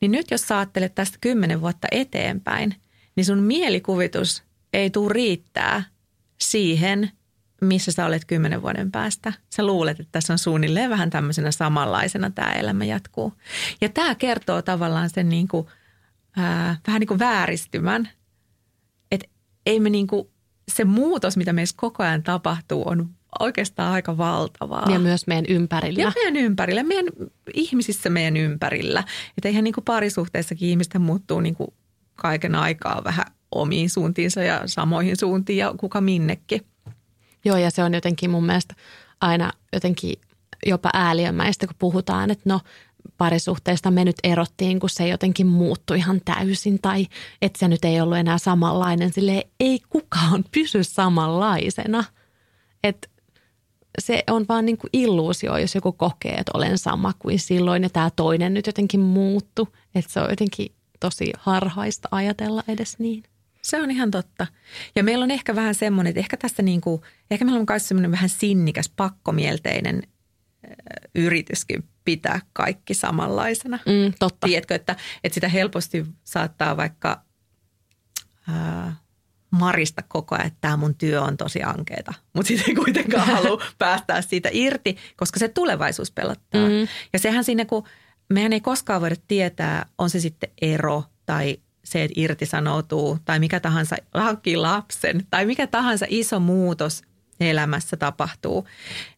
[0.02, 2.76] Niin nyt jos sä ajattelet tästä kymmenen vuotta eteenpäin–
[3.16, 4.44] niin sun mielikuvitus
[4.74, 5.84] ei tule riittää
[6.42, 7.12] siihen,
[7.62, 9.34] missä sä olet kymmenen vuoden päästä.
[9.50, 13.34] Sä luulet, että tässä on suunnilleen vähän tämmöisenä samanlaisena tämä elämä jatkuu.
[13.82, 15.68] Ja tämä kertoo tavallaan sen niin kuin,
[16.38, 18.10] ää, vähän niin kuin vääristymän,
[19.12, 19.28] että
[19.66, 20.28] ei me niin kuin,
[20.72, 23.10] se muutos, mitä meissä koko ajan tapahtuu, on
[23.40, 24.92] oikeastaan aika valtavaa.
[24.92, 26.02] Ja myös meidän ympärillä.
[26.02, 27.06] Ja meidän ympärillä, meidän
[27.54, 29.04] ihmisissä meidän ympärillä.
[29.38, 31.74] Että eihän niin kuin parisuhteessakin ihmistä muuttuu niin kuin
[32.22, 36.62] kaiken aikaa vähän omiin suuntiinsa ja samoihin suuntiin ja kuka minnekin.
[37.46, 38.76] Joo ja se on jotenkin mun mielestä
[39.22, 40.14] aina jotenkin
[40.66, 42.60] jopa ääliömäistä, kun puhutaan, että no
[43.18, 47.08] parisuhteesta me nyt erottiin, kun se jotenkin muuttui ihan täysin tai
[47.42, 49.14] että se nyt ei ollut enää samanlainen.
[49.14, 52.04] Sille ei kukaan pysy samanlaisena.
[52.84, 53.08] Että
[54.00, 57.90] se on vaan niin kuin illuusio, jos joku kokee, että olen sama kuin silloin ja
[57.90, 59.68] tämä toinen nyt jotenkin muuttu.
[59.96, 60.72] Että se on jotenkin
[61.02, 63.24] tosi harhaista ajatella edes niin.
[63.62, 64.48] Se on ihan totta.
[64.96, 67.88] Ja meillä on ehkä vähän semmoinen, että ehkä tässä niin kuin, ehkä meillä on myös
[67.88, 70.04] semmoinen vähän sinnikäs, pakkomielteinen
[71.16, 73.80] yrityskin pitää kaikki samanlaisena.
[73.86, 74.48] Mm, totta.
[74.48, 77.22] Tiedätkö, että, että sitä helposti saattaa vaikka
[78.50, 78.96] ää,
[79.52, 82.14] marista koko ajan, että tämä mun työ on tosi ankeeta.
[82.34, 86.70] Mutta sitten ei kuitenkaan halua päästää siitä irti, koska se tulevaisuus pelottaa.
[86.70, 86.88] Mm.
[87.14, 87.84] Ja sehän siinä, kun
[88.32, 93.60] mehän ei koskaan voida tietää, on se sitten ero tai se, että irtisanoutuu tai mikä
[93.60, 97.02] tahansa hankkii lapsen tai mikä tahansa iso muutos
[97.40, 98.68] elämässä tapahtuu,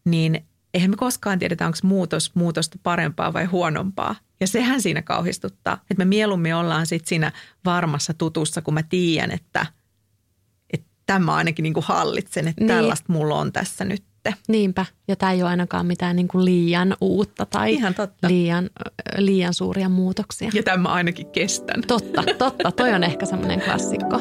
[0.05, 4.15] niin eihän me koskaan tiedetä, onko muutos muutosta parempaa vai huonompaa.
[4.39, 7.31] Ja sehän siinä kauhistuttaa, että me mieluummin ollaan sitten siinä
[7.65, 9.65] varmassa tutussa, kun mä tiedän, että,
[10.73, 12.67] että tämä ainakin niin kuin hallitsen, että niin.
[12.67, 14.43] tällaista mulla on tässä nyt sitten.
[14.47, 18.27] Niinpä, ja tämä ei ole ainakaan mitään niin kuin liian uutta tai Ihan totta.
[18.27, 18.69] Liian,
[19.17, 20.49] liian suuria muutoksia.
[20.53, 21.83] Ja tämä ainakin kestän.
[21.87, 22.71] Totta, totta.
[22.71, 24.19] Toi on ehkä semmoinen klassikko.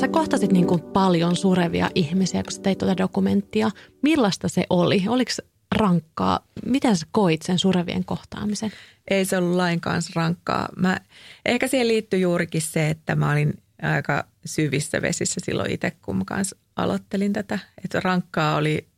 [0.00, 3.70] Sä kohtasit niin kuin paljon surevia ihmisiä, kun sä teit tuota dokumenttia.
[4.02, 5.04] Millaista se oli?
[5.08, 5.30] Oliko
[5.74, 6.40] rankkaa.
[6.66, 8.72] Miten sä koit sen surevien kohtaamisen?
[9.10, 10.68] Ei se ollut lainkaan rankkaa.
[10.76, 11.00] Mä,
[11.46, 16.24] ehkä siihen liittyy juurikin se, että mä olin aika syvissä vesissä silloin itse, kun mä
[16.26, 17.58] kanssa aloittelin tätä.
[17.84, 18.92] Että rankkaa oli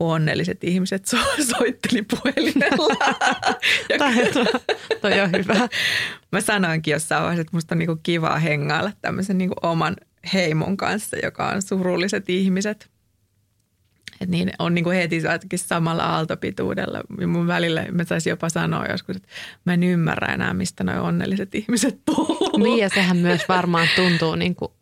[0.00, 1.16] kun onnelliset ihmiset so,
[1.58, 2.96] soitteli puhelimella.
[5.02, 5.68] Toi on hyvä.
[6.32, 9.96] Mä sanoinkin jossain vaiheessa, että musta on niinku kivaa hengailla tämmöisen niinku oman
[10.32, 12.90] heimon kanssa, joka on surulliset ihmiset.
[14.20, 15.20] Et niin on niinku heti
[15.56, 17.00] samalla aaltopituudella.
[17.26, 19.28] Mun välillä mä saisin jopa sanoa joskus, että
[19.64, 22.58] mä en ymmärrä enää, mistä nuo onnelliset ihmiset puhuu.
[22.58, 24.72] Niin ja sehän myös varmaan tuntuu niin kuin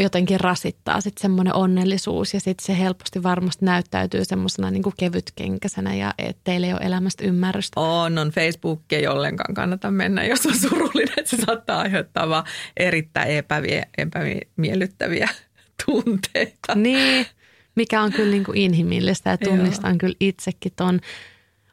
[0.00, 6.14] jotenkin rasittaa sitten semmoinen onnellisuus ja sitten se helposti varmasti näyttäytyy semmoisena niin kevytkenkäisenä ja
[6.18, 7.80] että teillä ei ole elämästä ymmärrystä.
[7.80, 12.44] On, on Facebook ei ollenkaan kannata mennä, jos on surullinen, että se saattaa aiheuttaa vaan
[12.76, 15.28] erittäin epävie, epämiellyttäviä
[15.86, 16.74] tunteita.
[16.74, 17.26] Niin,
[17.74, 19.98] mikä on kyllä niin kuin inhimillistä ja tunnistan Joo.
[19.98, 21.00] kyllä itsekin ton.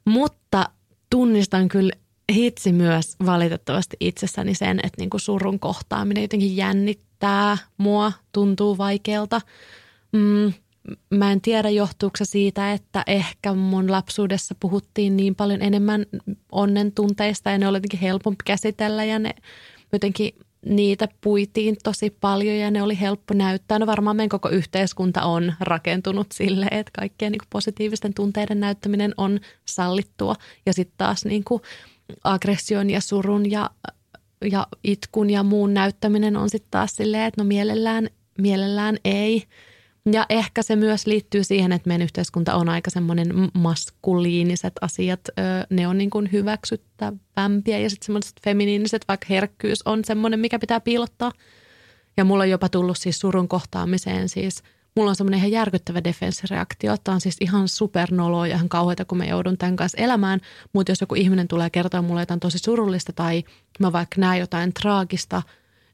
[0.05, 0.69] Mutta
[1.09, 1.93] tunnistan kyllä
[2.33, 9.41] hitsi myös valitettavasti itsessäni sen, että niin kuin surun kohtaaminen jotenkin jännittää mua, tuntuu vaikealta.
[10.11, 10.53] Mm,
[11.09, 16.05] mä en tiedä johtuuko siitä, että ehkä mun lapsuudessa puhuttiin niin paljon enemmän
[16.51, 19.35] onnen tunteista ja ne oli jotenkin helpompi käsitellä ja ne
[19.93, 20.31] jotenkin
[20.65, 23.79] niitä puitiin tosi paljon ja ne oli helppo näyttää.
[23.79, 29.39] No varmaan meidän koko yhteiskunta on rakentunut sille, että kaikkien niin positiivisten tunteiden näyttäminen on
[29.65, 30.35] sallittua.
[30.65, 31.61] Ja sitten taas niin kuin
[32.23, 33.69] aggression ja surun ja,
[34.51, 39.43] ja itkun ja muun näyttäminen on sitten taas silleen, että no mielellään, mielellään ei.
[40.11, 45.19] Ja ehkä se myös liittyy siihen, että meidän yhteiskunta on aika semmoinen maskuliiniset asiat,
[45.69, 50.79] ne on niin kuin hyväksyttävämpiä ja sitten semmoiset feminiiniset, vaikka herkkyys on semmoinen, mikä pitää
[50.79, 51.31] piilottaa.
[52.17, 54.63] Ja mulla on jopa tullut siis surun kohtaamiseen siis–
[54.97, 56.95] mulla on semmoinen ihan järkyttävä defenssireaktio.
[57.03, 60.39] Tämä on siis ihan supernoloa ja ihan kauheita, kun mä joudun tämän kanssa elämään.
[60.73, 63.43] Mutta jos joku ihminen tulee kertoa mulle jotain tosi surullista tai
[63.79, 65.41] mä vaikka näen jotain traagista,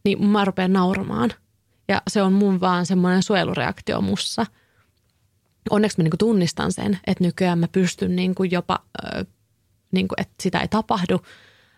[0.03, 1.29] niin mä rupean nauramaan.
[1.87, 4.45] Ja se on mun vaan semmoinen suojelureaktio mussa.
[5.69, 9.25] Onneksi mä niinku tunnistan sen, että nykyään mä pystyn niinku jopa, äh,
[9.91, 11.21] niinku, että sitä ei tapahdu,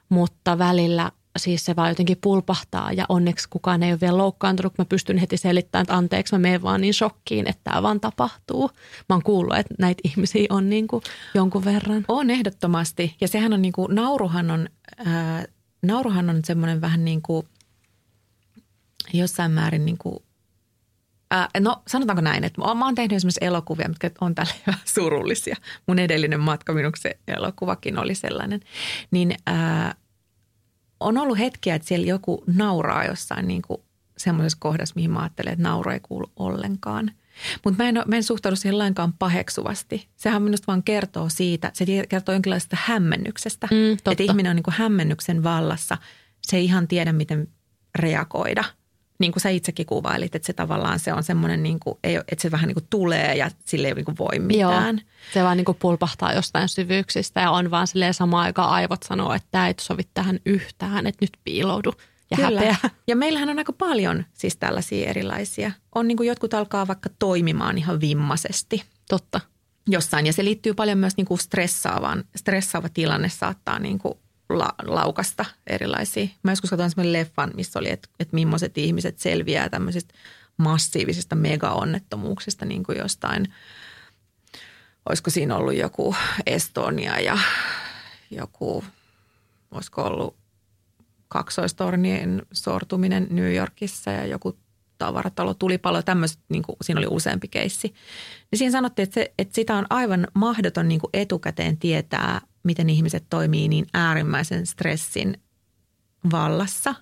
[0.10, 4.86] mutta välillä– siis se vaan jotenkin pulpahtaa ja onneksi kukaan ei ole vielä loukkaantunut, mä
[4.86, 8.70] pystyn heti selittämään, että anteeksi, mä menen vaan niin shokkiin, että tämä vaan tapahtuu.
[9.10, 12.06] Mä oon kuullut, että näitä ihmisiä on niin kuin jonkun verran.
[12.08, 14.70] On ehdottomasti ja sehän on niin kuin, nauruhan on,
[15.06, 15.46] ää,
[15.82, 17.48] nauruhan on semmoinen vähän niin kuin
[19.14, 20.20] jossain määrin niin kuin
[21.60, 24.54] no sanotaanko näin, että mä oon tehnyt esimerkiksi elokuvia, mitkä on tällä
[24.96, 25.56] surullisia.
[25.88, 28.60] Mun edellinen matka minuksi se elokuvakin oli sellainen.
[29.12, 29.36] Niin
[31.00, 33.82] on ollut hetkiä, että siellä joku nauraa jossain niin kuin
[34.18, 37.12] semmoisessa kohdassa, mihin mä ajattelen, että nauru ei kuulu ollenkaan.
[37.64, 40.08] Mutta mä en, mä en suhtaudu siihen lainkaan paheksuvasti.
[40.16, 43.68] Sehän minusta vaan kertoo siitä, se kertoo jonkinlaisesta hämmennyksestä.
[43.72, 45.98] Mm, että ihminen on niin kuin hämmennyksen vallassa.
[46.42, 47.48] Se ei ihan tiedä, miten
[47.96, 48.64] reagoida–
[49.20, 52.52] niin kuin sä itsekin kuvailit, että se tavallaan se on semmoinen, niin kuin, että se
[52.52, 54.96] vähän niin kuin tulee ja sille ei niin kuin voi mitään.
[54.96, 59.04] Joo, se vaan niin kuin pulpahtaa jostain syvyyksistä ja on vaan silleen samaan aikaan aivot
[59.04, 61.94] sanoo, että tämä ei sovi tähän yhtään, että nyt piiloudu
[62.32, 62.62] ja Kyllä.
[62.62, 62.76] häpeä.
[63.08, 65.72] Ja meillähän on aika paljon siis tällaisia erilaisia.
[65.96, 68.84] On niin kuin jotkut alkaa vaikka toimimaan ihan vimmaisesti.
[69.10, 69.42] Totta.
[69.88, 72.24] Jossain ja se liittyy paljon myös niin kuin stressaavaan.
[72.36, 74.18] Stressaava tilanne saattaa niin kuin
[74.50, 76.28] la, laukasta erilaisia.
[76.44, 80.14] Mä joskus katsoin semmoinen leffan, missä oli, että, että millaiset ihmiset selviää tämmöisistä
[80.58, 83.54] massiivisista mega-onnettomuuksista, niin kuin jostain,
[85.10, 86.16] olisiko siinä ollut joku
[86.46, 87.38] Estonia ja
[88.32, 88.84] joku,
[89.72, 90.36] olisiko ollut
[91.28, 94.58] kaksoistornien sortuminen New Yorkissa ja joku
[94.98, 97.88] tavaratalo, tulipalo, tämmöiset, niin kuin, siinä oli useampi keissi.
[98.52, 102.90] Niin siinä sanottiin, että, se, että sitä on aivan mahdoton niin kuin etukäteen tietää, miten
[102.90, 105.38] ihmiset toimii niin äärimmäisen stressin
[106.32, 106.96] vallassa,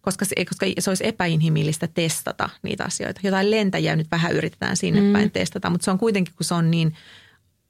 [0.00, 3.20] koska se, koska se olisi epäinhimillistä testata niitä asioita.
[3.24, 5.12] Jotain lentäjiä nyt vähän yritetään sinne mm.
[5.12, 6.94] päin testata, mutta se on kuitenkin, kun se on niin,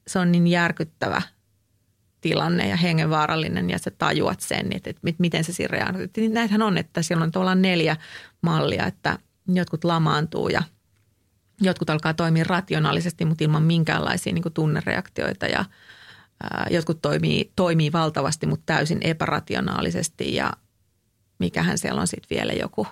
[0.06, 1.22] se on niin järkyttävä
[2.20, 6.08] tilanne ja hengenvaarallinen ja sä tajuat sen, että, että miten se siinä reagoi.
[6.16, 7.96] Niin näitähän on, että siellä on tavallaan neljä
[8.42, 9.18] mallia, että
[9.48, 10.62] jotkut lamaantuu ja
[11.60, 15.64] jotkut alkaa toimia rationaalisesti, mutta ilman minkäänlaisia niin tunnereaktioita ja–
[16.70, 20.52] Jotkut toimii, toimii valtavasti, mutta täysin epärationaalisesti ja
[21.38, 22.86] mikähän siellä on sitten vielä joku.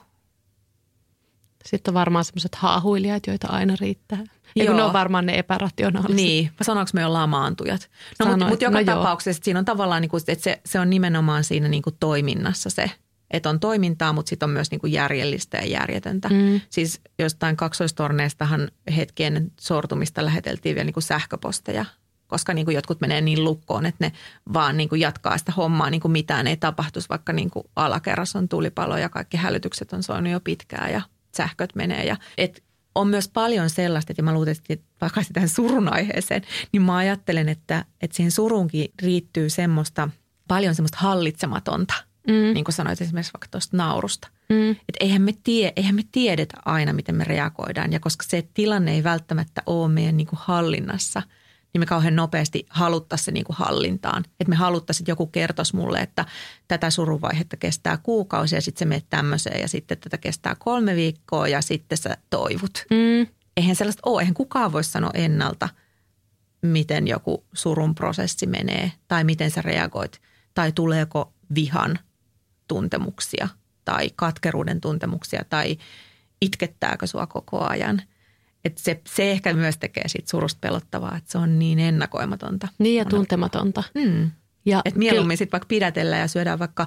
[1.65, 4.25] Sitten on varmaan semmoiset haahuilijat, joita aina riittää.
[4.57, 4.77] Joo.
[4.77, 6.17] ne on varmaan ne epärationaaliset.
[6.17, 7.91] Niin, sanoinko me jo lamaantujat?
[8.19, 10.91] No, mutta mut joka no tapauksessa siinä on tavallaan, niin kuin, että se, se on
[10.91, 12.91] nimenomaan siinä niin kuin toiminnassa se,
[13.31, 16.29] että on toimintaa, mutta sitten on myös niin kuin järjellistä ja järjetöntä.
[16.29, 16.61] Mm.
[16.71, 21.85] Siis jostain kaksoistorneestahan hetki ennen sortumista läheteltiin vielä niin kuin sähköposteja
[22.31, 24.13] koska niin kuin jotkut menee niin lukkoon, että ne
[24.53, 28.37] vaan niin kuin jatkaa sitä hommaa, niin kuin mitään ei tapahtuisi, vaikka niin kuin alakerras
[28.37, 31.03] on tulipalo ja kaikki hälytykset on soinut jo pitkään ja
[31.37, 32.05] sähköt menee.
[32.05, 32.63] Ja, et
[32.95, 37.49] on myös paljon sellaista, että mä luulen, että vaikka tähän surun aiheeseen, niin mä ajattelen,
[37.49, 40.09] että, että siihen surunkin riittyy semmoista,
[40.49, 41.95] paljon semmoista hallitsematonta,
[42.27, 42.55] mm.
[42.55, 44.29] niin kuin sanoit esimerkiksi vaikka tuosta naurusta.
[44.49, 44.71] Mm.
[44.71, 48.93] Että eihän me, tie, eihän me tiedetä aina, miten me reagoidaan ja koska se tilanne
[48.93, 51.23] ei välttämättä ole meidän niin kuin hallinnassa–
[51.73, 54.25] niin me kauhean nopeasti haluttaisiin se niin kuin hallintaan.
[54.27, 56.25] Että me haluttaisiin, että joku kertoisi mulle, että
[56.69, 61.49] tätä suruvaihetta kestää kuukausi ja sitten se menee tämmöiseen ja sitten tätä kestää kolme viikkoa
[61.49, 62.85] ja sitten sä toivut.
[62.91, 63.27] Mm.
[63.57, 65.69] Eihän sellaista ole, eihän kukaan voi sanoa ennalta,
[66.63, 70.21] miten joku surun prosessi menee tai miten sä reagoit
[70.55, 71.99] tai tuleeko vihan
[72.69, 73.49] tuntemuksia
[73.85, 75.79] tai katkeruuden tuntemuksia tai
[76.41, 78.03] itkettääkö sua koko ajan–
[78.65, 82.69] että se, se ehkä myös tekee siitä surusta pelottavaa, että se on niin ennakoimatonta.
[82.79, 83.83] Niin ja tuntematonta.
[83.95, 84.31] Mm.
[84.65, 86.87] Ja että mieluummin sitten vaikka pidätellään ja syödään vaikka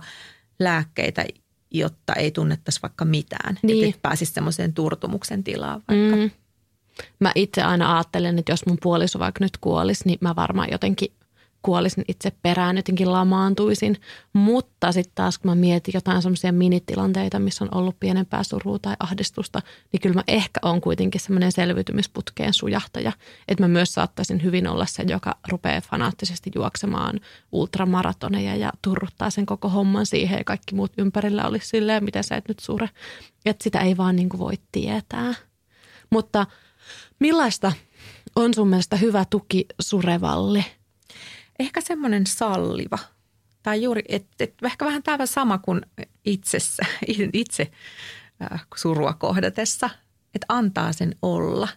[0.60, 1.26] lääkkeitä,
[1.72, 3.60] jotta ei tunnettaisi vaikka mitään.
[3.64, 3.90] Niin.
[3.90, 6.16] Että pääsisi semmoiseen turtumuksen tilaan vaikka.
[6.16, 6.32] Mm.
[7.20, 11.14] Mä itse aina ajattelen, että jos mun puoliso vaikka nyt kuolisi, niin mä varmaan jotenkin
[11.64, 13.98] kuolisin itse perään, jotenkin lamaantuisin.
[14.34, 18.96] Mutta sitten taas kun mä mietin jotain semmoisia minitilanteita, missä on ollut pienempää surua tai
[19.00, 19.62] ahdistusta,
[19.92, 23.12] niin kyllä mä ehkä on kuitenkin semmoinen selviytymisputkeen sujahtaja.
[23.48, 27.20] Että mä myös saattaisin hyvin olla se, joka rupeaa fanaattisesti juoksemaan
[27.52, 32.36] ultramaratoneja ja turruttaa sen koko homman siihen ja kaikki muut ympärillä olisi silleen, mitä sä
[32.36, 32.90] et nyt sure.
[33.46, 35.34] Että sitä ei vaan niin kuin voi tietää.
[36.10, 36.46] Mutta
[37.20, 37.72] millaista
[38.36, 40.66] on sun mielestä hyvä tuki surevalle–
[41.60, 43.00] ehkä semmoinen salliva.
[43.64, 45.82] Tai juuri, että et ehkä vähän tämä sama kuin
[46.26, 46.86] itsessä,
[47.34, 47.72] itse
[48.52, 49.90] äh, surua kohdatessa,
[50.36, 51.68] että antaa sen olla.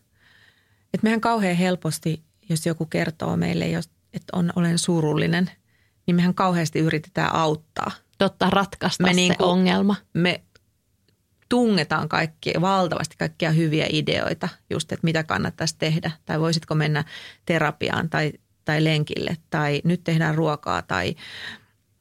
[0.94, 5.50] Että mehän kauhean helposti, jos joku kertoo meille, jos, että on, olen surullinen,
[6.06, 7.90] niin mehän kauheasti yritetään auttaa.
[8.18, 9.96] Totta, ratkaista me se niin kuin, ongelma.
[10.12, 10.42] Me
[11.48, 16.10] tungetaan kaikki, valtavasti kaikkia hyviä ideoita, just että mitä kannattaisi tehdä.
[16.24, 17.04] Tai voisitko mennä
[17.46, 18.32] terapiaan tai
[18.66, 21.14] tai lenkille tai nyt tehdään ruokaa tai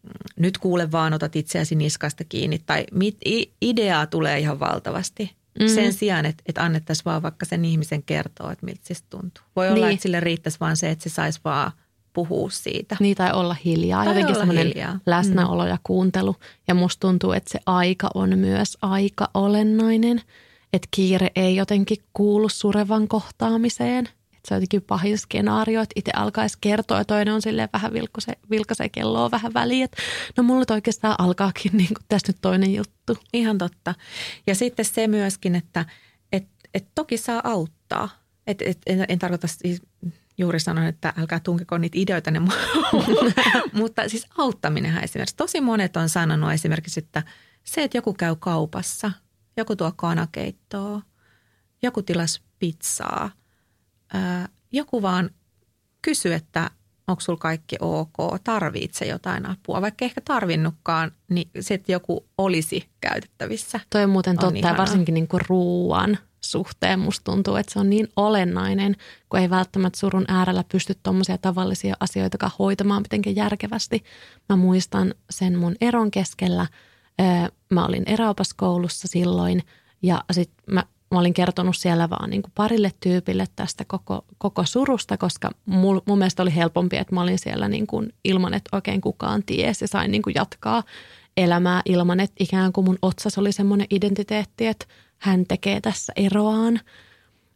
[0.03, 3.17] mm, nyt kuule vaan otat itseäsi niskasta kiinni tai mit,
[3.61, 5.35] ideaa tulee ihan valtavasti.
[5.59, 5.67] Mm.
[5.67, 9.43] Sen sijaan, että, että annettaisiin vaan vaikka sen ihmisen kertoa, että miltä se tuntuu.
[9.55, 9.75] Voi niin.
[9.75, 11.71] olla, että sille riittäisi vaan se, että se saisi vaan
[12.13, 12.97] puhua siitä.
[12.99, 14.03] Niin tai olla hiljaa.
[14.03, 14.99] Tai Jotenkin semmoinen hiljaa.
[15.05, 15.69] läsnäolo mm.
[15.69, 16.35] ja kuuntelu.
[16.67, 20.21] Ja musta tuntuu, että se aika on myös aika olennainen.
[20.73, 24.09] Että kiire ei jotenkin kuulu surevan kohtaamiseen–
[24.45, 28.33] se on jotenkin pahin skenaario, että itse alkaisi kertoa ja toinen on silleen vähän vilkase,
[28.49, 29.97] vilkaisee kelloa vähän väliin, että
[30.37, 33.17] no mulla oikeastaan alkaakin niin kuin tässä nyt toinen juttu.
[33.33, 33.95] Ihan totta.
[34.47, 35.85] Ja sitten se myöskin, että
[36.31, 38.09] et, et toki saa auttaa.
[38.47, 39.81] Et, et, en, en tarkoita siis
[40.37, 42.41] juuri sanon, että älkää tunkeko niitä ideoita, ne
[43.73, 45.35] mutta siis auttaminenhan esimerkiksi.
[45.35, 47.23] Tosi monet on sanonut esimerkiksi, että
[47.63, 49.11] se, että joku käy kaupassa,
[49.57, 51.01] joku tuo kanakeittoa,
[51.81, 53.31] joku tilas pizzaa–
[54.71, 55.29] joku vaan
[56.01, 56.71] kysy, että
[57.07, 62.89] onko sulla kaikki ok, tarvitse jotain apua, vaikka ehkä tarvinnutkaan, niin se, että joku olisi
[63.01, 63.79] käytettävissä.
[63.89, 64.77] Toi on muuten on totta, ihanaa.
[64.77, 68.95] varsinkin niin kuin ruuan suhteen musta tuntuu, että se on niin olennainen,
[69.29, 74.03] kun ei välttämättä surun äärellä pysty tuommoisia tavallisia asioita hoitamaan mitenkään järkevästi.
[74.49, 76.67] Mä muistan sen mun eron keskellä.
[77.71, 79.63] Mä olin eräopaskoulussa silloin
[80.01, 80.83] ja sitten mä
[81.15, 85.99] mä olin kertonut siellä vaan niin kuin parille tyypille tästä koko, koko surusta, koska mul,
[86.05, 89.83] mun mielestä oli helpompi, että mä olin siellä niin kuin ilman, että oikein kukaan tiesi
[89.83, 90.83] ja sain niin kuin jatkaa
[91.37, 94.85] elämää ilman, että ikään kuin mun otsas oli semmoinen identiteetti, että
[95.17, 96.79] hän tekee tässä eroaan.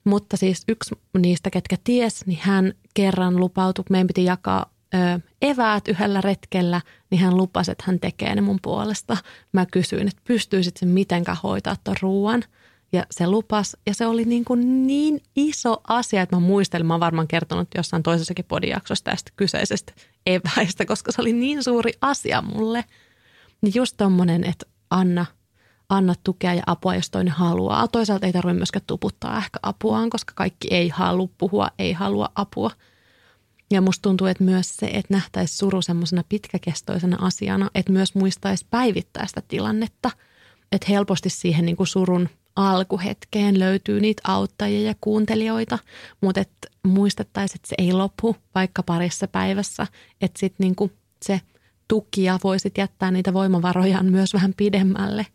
[0.04, 5.88] Mutta siis yksi niistä, ketkä ties, niin hän kerran lupautui, meidän piti jakaa ö, eväät
[5.88, 9.18] yhdellä retkellä, niin hän lupasi, että hän tekee ne mun puolesta.
[9.52, 12.44] Mä kysyin, että pystyisit sen mitenkään hoitaa tuon ruoan–
[12.92, 17.00] ja se lupas, ja se oli niin, kuin niin iso asia, että mä muistelin, mä
[17.00, 19.94] varmaan kertonut jossain toisessakin podijaksossa tästä kyseisestä
[20.26, 22.86] eväistä, koska se oli niin suuri asia mulle.
[23.62, 25.26] Niin just tommonen, että anna,
[25.90, 27.88] anna tukea ja apua, jos toinen haluaa.
[27.88, 32.72] Toisaalta ei tarvitse myöskään tuputtaa ehkä apuaan, koska kaikki ei halua puhua, ei halua apua.
[33.72, 38.66] Ja musta tuntuu, että myös se, että nähtäisi suru semmoisena pitkäkestoisena asiana, että myös muistaisi
[38.70, 40.12] päivittää sitä tilannetta.
[40.72, 42.30] Että helposti siihen niin kuin surun
[42.60, 45.80] alkuhetkeen löytyy niitä auttajia ja kuuntelijoita,
[46.22, 46.52] mutta et
[46.88, 49.88] muistettaisiin, että se ei loppu vaikka parissa päivässä,
[50.22, 50.92] että sitten niinku
[51.26, 51.42] se
[51.88, 55.26] tukija voisit jättää niitä voimavarojaan myös vähän pidemmälle,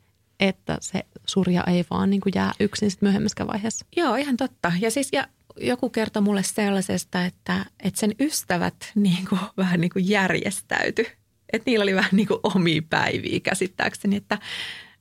[0.40, 3.86] että se surja ei vaan niinku jää yksin sitten myöhemmässä vaiheessa.
[3.96, 4.72] Joo, ihan totta.
[4.80, 9.90] Ja siis ja joku kertoi mulle sellaisesta, että, että sen ystävät niin kuin, vähän niin
[9.90, 11.06] kuin järjestäytyi.
[11.52, 14.38] Että niillä oli vähän niin kuin omia päiviä käsittääkseni, että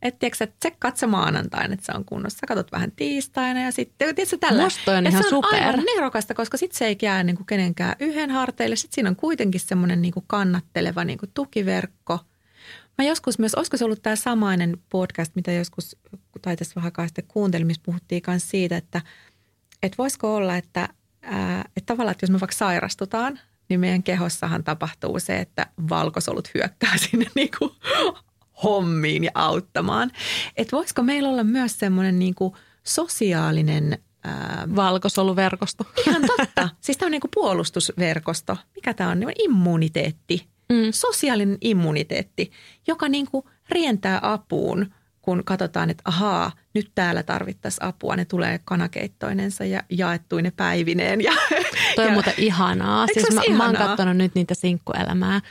[0.03, 2.39] että tiedätkö, että tsekkaat se maanantaina, että se on kunnossa.
[2.39, 4.63] Sä katsot vähän tiistaina ja sitten, tiedätkö, tällä.
[4.63, 5.63] Musta on ja ihan se on super.
[5.63, 8.75] aivan nerokasta, koska sitten se ei jää niin kuin kenenkään yhden harteille.
[8.75, 12.19] Sitten siinä on kuitenkin semmoinen niin kuin kannatteleva niin kuin tukiverkko.
[12.97, 15.97] Mä joskus myös, olisiko se ollut tämä samainen podcast, mitä joskus,
[16.41, 19.01] tai tässä vähän aikaa sitten kuuntelin, missä puhuttiin myös siitä, että,
[19.83, 20.89] että voisiko olla, että,
[21.21, 23.39] ää, että tavallaan, että jos me vaikka sairastutaan,
[23.69, 27.71] niin meidän kehossahan tapahtuu se, että valkosolut hyökkää sinne niin kuin
[28.63, 30.11] hommiin ja auttamaan.
[30.57, 35.83] Että voisiko meillä olla myös semmoinen niin kuin sosiaalinen ää, Valkosoluverkosto.
[36.07, 36.69] Ihan totta.
[36.81, 38.57] Siis tämä on niinku puolustusverkosto.
[38.75, 39.19] Mikä tämä on?
[39.19, 40.47] Niin Immuniteetti.
[40.69, 40.91] Mm.
[40.91, 42.51] Sosiaalinen immuniteetti,
[42.87, 44.93] joka niinku rientää apuun,
[45.23, 48.15] kun katsotaan, että ahaa, nyt täällä tarvittaisiin apua.
[48.15, 51.21] Ne tulee kanakeittoinensa ja jaettuine päivineen.
[51.21, 51.31] Ja,
[51.95, 53.07] Toi on ja, muuten ihanaa.
[53.07, 53.87] Siis mä, olisi mä oon ihanaa?
[53.87, 55.41] katsonut nyt niitä sinkkuelämää,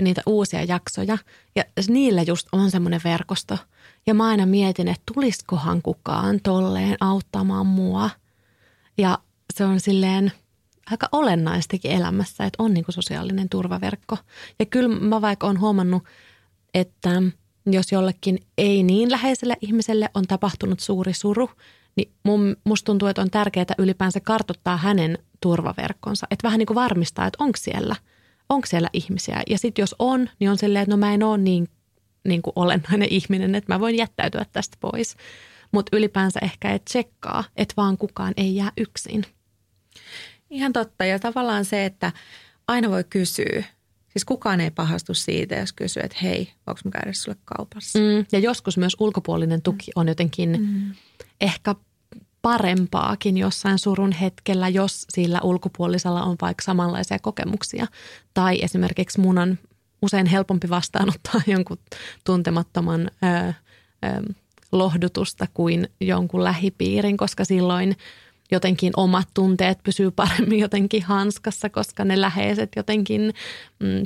[0.00, 1.18] niitä uusia jaksoja.
[1.56, 3.58] Ja niillä just on semmoinen verkosto.
[4.06, 8.10] Ja mä aina mietin, että tuliskohan kukaan tolleen auttamaan mua.
[8.98, 9.18] Ja
[9.54, 10.32] se on silleen
[10.90, 14.16] aika olennaistakin elämässä, että on niinku sosiaalinen turvaverkko.
[14.58, 16.04] Ja kyllä mä vaikka on huomannut,
[16.74, 17.22] että
[17.66, 21.50] jos jollekin ei niin läheiselle ihmiselle on tapahtunut suuri suru,
[21.96, 26.26] niin mun, musta tuntuu, että on tärkeää ylipäänsä kartoittaa hänen turvaverkkonsa.
[26.30, 27.96] Että vähän niin kuin varmistaa, että onko siellä,
[28.48, 29.42] onko siellä ihmisiä.
[29.50, 31.68] Ja sitten jos on, niin on silleen, että no mä en ole niin,
[32.24, 35.16] niin kuin olennainen ihminen, että mä voin jättäytyä tästä pois.
[35.72, 39.24] Mutta ylipäänsä ehkä et tsekkaa, että vaan kukaan ei jää yksin.
[40.50, 41.04] Ihan totta.
[41.04, 42.12] Ja tavallaan se, että
[42.68, 43.64] aina voi kysyä.
[44.10, 47.98] Siis kukaan ei pahastu siitä, jos kysyy, että hei, voiko mä käydä sulle kaupassa?
[47.98, 48.26] Mm.
[48.32, 50.94] Ja joskus myös ulkopuolinen tuki on jotenkin Mm.
[51.40, 51.74] ehkä
[52.42, 57.86] parempaakin jossain surun hetkellä, jos sillä ulkopuolisella on vaikka samanlaisia kokemuksia.
[58.34, 59.58] Tai esimerkiksi mun on
[60.02, 61.78] usein helpompi vastaanottaa jonkun
[62.24, 63.54] tuntemattoman ö, ö,
[64.72, 67.96] lohdutusta kuin jonkun lähipiirin, koska silloin
[68.50, 73.34] jotenkin omat tunteet pysyy paremmin jotenkin hanskassa, koska ne läheiset jotenkin
[73.78, 74.04] mm,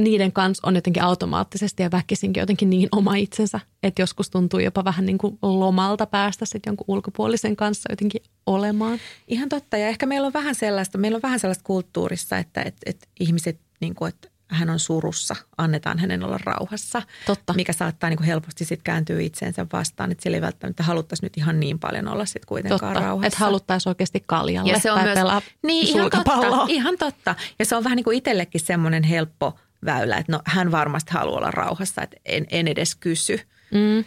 [0.00, 4.84] niiden kanssa on jotenkin automaattisesti ja väkisinkin jotenkin niin oma itsensä, että joskus tuntuu jopa
[4.84, 8.98] vähän niin kuin lomalta päästä sitten jonkun ulkopuolisen kanssa jotenkin olemaan.
[9.28, 9.76] Ihan totta.
[9.76, 13.60] Ja ehkä meillä on vähän sellaista, meillä on vähän sellaista kulttuurissa, että, että, että ihmiset,
[13.80, 17.02] niin kuin, että hän on surussa, annetaan hänen olla rauhassa.
[17.26, 17.52] Totta.
[17.52, 21.36] Mikä saattaa niin kuin helposti sitten kääntyä itseensä vastaan, että sillä ei välttämättä haluttaisi nyt
[21.36, 23.26] ihan niin paljon olla sitten kuitenkaan Totta, rauhassa.
[23.26, 27.34] että haluttaisiin oikeasti kaljalle Ja se on tai myös, pelaa niin, ihan totta, ihan totta.
[27.58, 31.38] Ja se on vähän niin kuin itsellekin semmoinen helppo väylä, että no hän varmasti haluaa
[31.38, 33.40] olla rauhassa, että en, en edes kysy.
[33.70, 34.04] Mm.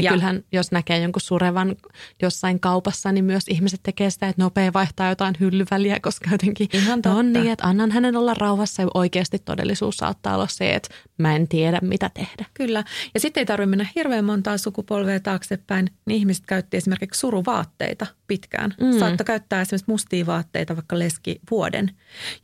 [0.00, 1.76] Ja, Ja- kyllähän, jos näkee jonkun surevan
[2.22, 7.02] jossain kaupassa, niin myös ihmiset tekee sitä, että nopea vaihtaa jotain hyllyväliä, koska jotenkin Ihan
[7.02, 7.22] totta.
[7.22, 10.88] niin, että annan hänen olla rauhassa ja oikeasti todellisuus saattaa olla se, että
[11.18, 12.46] mä en tiedä mitä tehdä.
[12.54, 12.84] Kyllä.
[13.14, 18.74] Ja sitten ei tarvitse mennä hirveän montaa sukupolvea taaksepäin, niin ihmiset käytti esimerkiksi suruvaatteita pitkään.
[18.80, 18.98] Mm.
[18.98, 21.90] Saattoi käyttää esimerkiksi mustia vaatteita vaikka leski vuoden,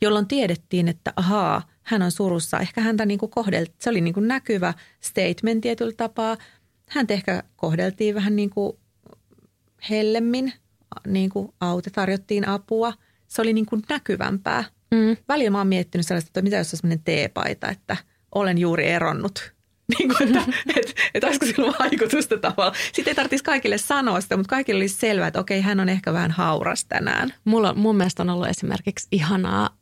[0.01, 2.59] jolloin tiedettiin, että ahaa, hän on surussa.
[2.59, 6.37] Ehkä häntä niin kuin kohdeltiin, se oli niin kuin näkyvä statement tietyllä tapaa.
[6.89, 8.77] Häntä ehkä kohdeltiin vähän niin kuin
[9.89, 10.53] hellemmin,
[11.07, 12.93] niin kuin aute tarjottiin apua.
[13.27, 14.63] Se oli niin kuin näkyvämpää.
[14.91, 15.17] Mm.
[15.27, 17.97] Välillä mä oon miettinyt sellaista, että mitä jos on sellainen teepaita, että
[18.35, 19.51] olen juuri eronnut.
[19.99, 22.73] Niin kuin, että et, et olisiko sillä vaikutusta tavalla.
[22.93, 26.13] Sitten ei tarvitsisi kaikille sanoa sitä, mutta kaikille olisi selvää, että okei, hän on ehkä
[26.13, 27.33] vähän hauras tänään.
[27.45, 29.77] Mulla, on- mun mielestä on ollut esimerkiksi ihanaa,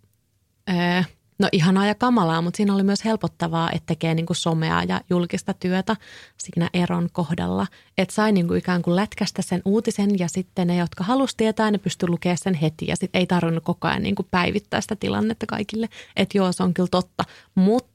[0.69, 1.03] öö,
[1.39, 5.01] no ihanaa ja kamalaa, mutta siinä oli myös helpottavaa, että tekee niin kuin somea ja
[5.09, 5.95] julkista työtä
[6.38, 7.67] siinä eron kohdalla.
[7.97, 11.71] Että sai niin kuin ikään kuin lätkästä sen uutisen ja sitten ne, jotka halusi tietää,
[11.71, 14.95] ne pystyi lukemaan sen heti ja sitten ei tarvinnut koko ajan niin kuin päivittää sitä
[14.95, 15.89] tilannetta kaikille.
[16.15, 17.23] Että joo, se on kyllä totta,
[17.55, 17.94] mutta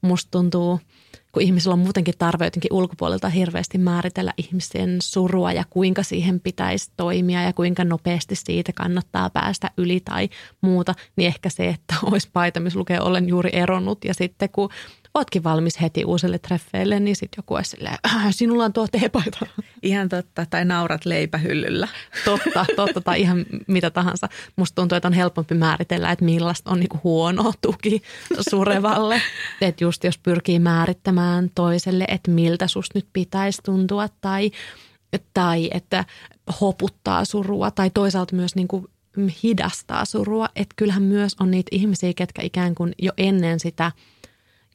[0.00, 0.80] musta tuntuu,
[1.32, 6.90] kun ihmisillä on muutenkin tarve jotenkin ulkopuolelta hirveästi määritellä ihmisen surua ja kuinka siihen pitäisi
[6.96, 10.28] toimia ja kuinka nopeasti siitä kannattaa päästä yli tai
[10.60, 14.70] muuta, niin ehkä se, että olisi paita, missä lukee olen juuri eronnut ja sitten kun
[15.14, 19.46] ootkin valmis heti uusille treffeille, niin sitten joku olisi silleen, "Äh, sinulla on tuo teepaita.
[19.82, 20.46] Ihan totta.
[20.50, 21.88] Tai naurat leipähyllyllä.
[22.24, 24.28] Totta, totta tai ihan mitä tahansa.
[24.56, 28.02] Musta tuntuu, että on helpompi määritellä, että millaista on niinku huono tuki
[28.50, 29.22] surevalle.
[29.60, 34.50] Että just jos pyrkii määrittämään toiselle, että miltä susta nyt pitäisi tuntua tai,
[35.34, 36.04] tai että
[36.60, 38.90] hoputtaa surua tai toisaalta myös niinku
[39.42, 40.48] hidastaa surua.
[40.56, 43.92] Että kyllähän myös on niitä ihmisiä, ketkä ikään kuin jo ennen sitä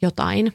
[0.01, 0.53] jotain,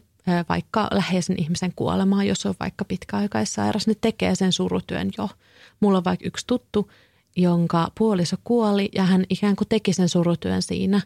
[0.49, 5.29] vaikka läheisen ihmisen kuolemaa, jos on vaikka pitkäaikaissairas, ne tekee sen surutyön jo.
[5.81, 6.91] Mulla on vaikka yksi tuttu,
[7.37, 11.01] jonka puoliso kuoli ja hän ikään kuin teki sen surutyön siinä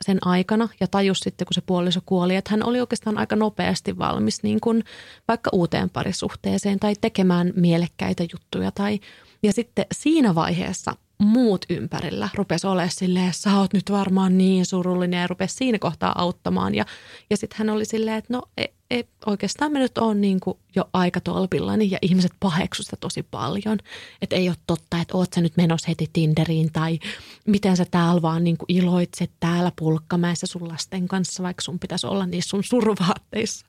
[0.00, 3.98] sen aikana ja tajus sitten, kun se puoliso kuoli, että hän oli oikeastaan aika nopeasti
[3.98, 4.84] valmis niin kuin
[5.28, 8.70] vaikka uuteen parisuhteeseen tai tekemään mielekkäitä juttuja.
[8.70, 9.00] Tai,
[9.42, 15.20] ja sitten siinä vaiheessa muut ympärillä rupesi olemaan silleen, sä oot nyt varmaan niin surullinen
[15.20, 16.74] ja rupesi siinä kohtaa auttamaan.
[16.74, 16.84] Ja,
[17.30, 20.58] ja sitten hän oli silleen, että no e, e, oikeastaan me nyt on niin kuin
[20.76, 23.78] jo aika tolpillani ja ihmiset paheksu sitä tosi paljon.
[24.22, 26.98] Että ei ole totta, että oot sä nyt menossa heti Tinderiin tai
[27.46, 32.06] miten sä täällä vaan niin kuin iloitset täällä pulkkamäessä sun lasten kanssa, vaikka sun pitäisi
[32.06, 33.66] olla niissä sun survaatteissa.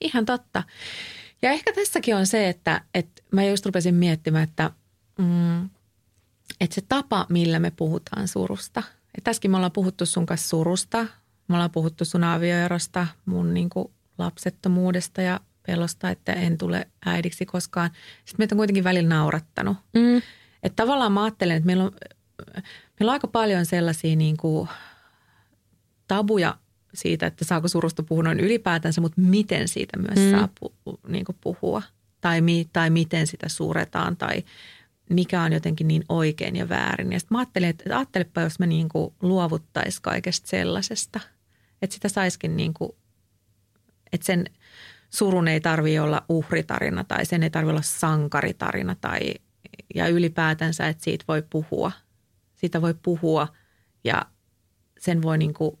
[0.00, 0.62] Ihan totta.
[1.42, 4.70] Ja ehkä tässäkin on se, että, että mä just rupesin miettimään, että
[5.18, 5.68] mm,–
[6.60, 8.82] että se tapa, millä me puhutaan surusta.
[9.18, 11.06] Et tässäkin me ollaan puhuttu sun kanssa surusta,
[11.48, 17.46] me ollaan puhuttu sun avioerosta, mun niin kuin lapsettomuudesta ja pelosta, että en tule äidiksi
[17.46, 17.90] koskaan.
[18.24, 19.76] Sitten meitä on kuitenkin välillä naurattanut.
[19.94, 20.16] Mm.
[20.62, 21.92] Että tavallaan mä ajattelen, että meillä on,
[23.00, 24.68] meillä on aika paljon sellaisia niin kuin
[26.08, 26.58] tabuja
[26.94, 30.30] siitä, että saako surusta puhua noin ylipäätänsä, mutta miten siitä myös mm.
[30.30, 30.74] saa pu,
[31.08, 31.82] niin kuin puhua.
[32.20, 34.44] Tai, mi, tai miten sitä suretaan tai
[35.10, 37.12] mikä on jotenkin niin oikein ja väärin.
[37.12, 41.20] Ja sitten mä ajattelin, että ajattelepa, jos me niin kuin luovuttaisiin kaikesta sellaisesta,
[41.82, 42.92] että sitä saisikin niin kuin,
[44.12, 44.44] että sen
[45.10, 49.34] surun ei tarvitse olla uhritarina tai sen ei tarvitse olla sankaritarina tai
[49.94, 51.92] ja ylipäätänsä, että siitä voi puhua.
[52.54, 53.48] Siitä voi puhua
[54.04, 54.26] ja
[54.98, 55.78] sen voi niin kuin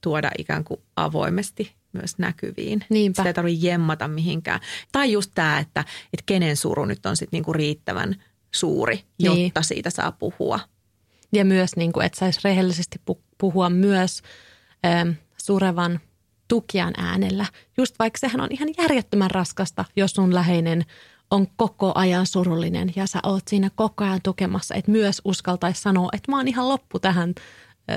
[0.00, 2.84] tuoda ikään kuin avoimesti myös näkyviin.
[2.88, 3.16] Niinpä.
[3.16, 4.60] Sitä ei tarvitse jemmata mihinkään.
[4.92, 8.22] Tai just tämä, että, että kenen suru nyt on sitten niinku riittävän
[8.54, 9.52] suuri, jotta niin.
[9.60, 10.60] siitä saa puhua.
[11.32, 13.00] Ja myös, niin kuin, että saisi rehellisesti
[13.38, 14.22] puhua myös
[14.86, 15.10] ähm,
[15.42, 16.00] surevan
[16.48, 17.46] tukijan äänellä.
[17.78, 20.84] Just vaikka sehän on ihan järjettömän raskasta, jos sun läheinen
[21.30, 26.08] on koko ajan surullinen ja sä oot siinä koko ajan tukemassa, että myös uskaltaisi sanoa,
[26.12, 27.34] että mä oon ihan loppu tähän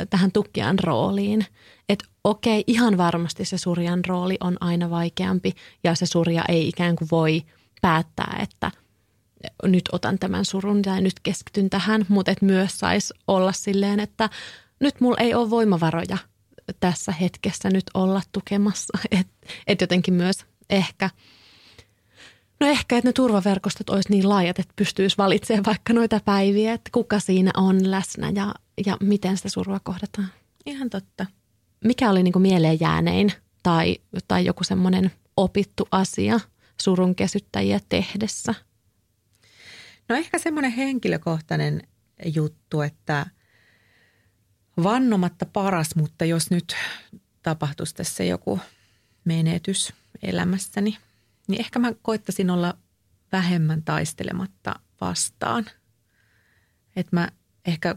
[0.09, 1.45] tähän tukijan rooliin.
[1.89, 5.51] Että okei, ihan varmasti se surjan rooli on aina vaikeampi
[5.83, 7.41] ja se surja ei ikään kuin voi
[7.81, 8.71] päättää, että
[9.63, 14.29] nyt otan tämän surun ja nyt keskityn tähän, mutta et myös saisi olla silleen, että
[14.79, 16.17] nyt mulla ei ole voimavaroja
[16.79, 18.97] tässä hetkessä nyt olla tukemassa.
[19.11, 21.09] Että et jotenkin myös ehkä–
[22.59, 26.89] No ehkä, että ne turvaverkostot olisi niin laajat, että pystyisi valitsemaan vaikka noita päiviä, että
[26.93, 28.53] kuka siinä on läsnä ja,
[28.85, 30.27] ja miten sitä surua kohdataan.
[30.65, 31.25] Ihan totta.
[31.85, 33.33] Mikä oli niin kuin mieleen jäänein
[33.63, 36.39] tai, tai joku semmoinen opittu asia
[36.81, 38.55] surun kesyttäjiä tehdessä?
[40.09, 41.81] No ehkä semmoinen henkilökohtainen
[42.35, 43.25] juttu, että
[44.83, 46.75] vannomatta paras, mutta jos nyt
[47.43, 48.59] tapahtuisi tässä joku
[49.25, 50.97] menetys elämässäni–
[51.47, 52.77] niin ehkä mä koittasin olla
[53.31, 55.65] vähemmän taistelematta vastaan.
[56.95, 57.29] Että mä
[57.65, 57.95] ehkä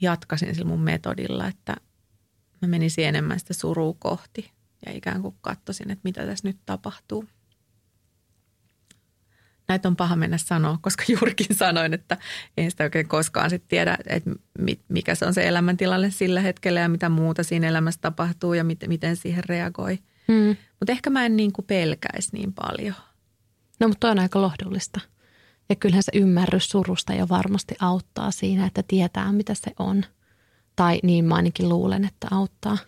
[0.00, 1.76] jatkasin sillä mun metodilla, että
[2.62, 4.50] mä menisin enemmän sitä surua kohti
[4.86, 7.24] ja ikään kuin katsoisin, että mitä tässä nyt tapahtuu.
[9.68, 12.16] Näitä on paha mennä sanoa, koska juurikin sanoin, että
[12.56, 14.30] en sitä oikein koskaan sit tiedä, että
[14.88, 19.16] mikä se on se elämäntilanne sillä hetkellä ja mitä muuta siinä elämässä tapahtuu ja miten
[19.16, 19.98] siihen reagoi–
[20.28, 20.56] Mm.
[20.80, 22.94] Mutta ehkä mä en niin kuin pelkäisi niin paljon.
[23.80, 25.00] No mutta on aika lohdullista.
[25.68, 30.04] Ja kyllähän se ymmärrys surusta jo varmasti auttaa siinä, että tietää mitä se on.
[30.78, 32.78] Tai niin mä ainakin luulen, että auttaa.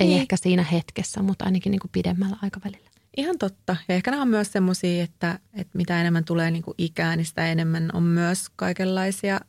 [0.00, 0.20] Ei niin.
[0.20, 2.90] ehkä siinä hetkessä, mutta ainakin niin kuin pidemmällä aikavälillä.
[3.16, 3.76] Ihan totta.
[3.88, 7.24] Ja ehkä nämä on myös semmoisia, että, että mitä enemmän tulee niin kuin ikää, niin
[7.24, 9.40] sitä enemmän on myös kaikenlaisia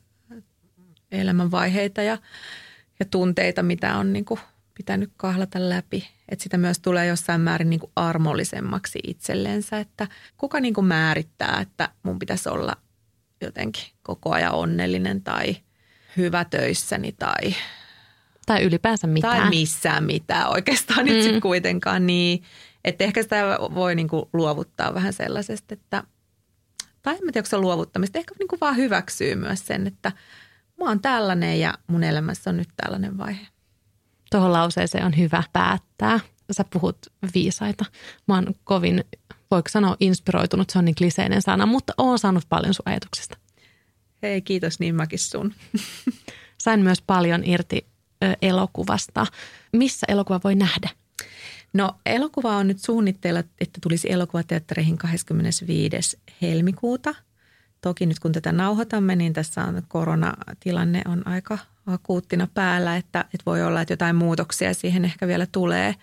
[1.10, 2.18] elämänvaiheita ja,
[2.98, 4.40] ja tunteita, mitä on niin kuin
[4.74, 6.08] pitänyt kahlata läpi.
[6.28, 11.60] Että sitä myös tulee jossain määrin niin kuin armollisemmaksi itsellensä, että kuka niin kuin määrittää,
[11.60, 12.76] että mun pitäisi olla
[13.40, 15.56] jotenkin koko ajan onnellinen tai
[16.16, 17.54] hyvä töissäni tai...
[18.46, 19.40] Tai ylipäänsä mitään.
[19.40, 21.12] Tai missään mitään oikeastaan mm.
[21.12, 22.42] nyt sitten kuitenkaan niin.
[22.84, 26.04] Että ehkä sitä voi niin kuin luovuttaa vähän sellaisesta, että...
[27.02, 28.18] Tai en tiedä, onko se luovuttamista.
[28.18, 30.12] Ehkä niin kuin vaan hyväksyy myös sen, että
[30.78, 33.46] mä oon tällainen ja mun elämässä on nyt tällainen vaihe.
[34.30, 36.20] Tuohon lauseeseen on hyvä päättää.
[36.52, 36.96] Sä puhut
[37.34, 37.84] viisaita.
[38.28, 39.04] Mä oon kovin,
[39.50, 43.36] voiko sanoa inspiroitunut, se on niin kliseinen sana, mutta oon saanut paljon sun ajatuksista.
[44.22, 45.54] Hei, kiitos niin mäkin sun.
[46.64, 47.91] Sain myös paljon irti
[48.42, 49.26] elokuvasta.
[49.72, 50.88] Missä elokuva voi nähdä?
[51.72, 56.20] No elokuva on nyt suunnitteilla, että tulisi elokuvateattereihin 25.
[56.42, 57.14] helmikuuta.
[57.80, 63.42] Toki nyt kun tätä nauhoitamme, niin tässä on koronatilanne on aika akuuttina päällä, että, että
[63.46, 65.94] voi olla, että jotain muutoksia siihen ehkä vielä tulee.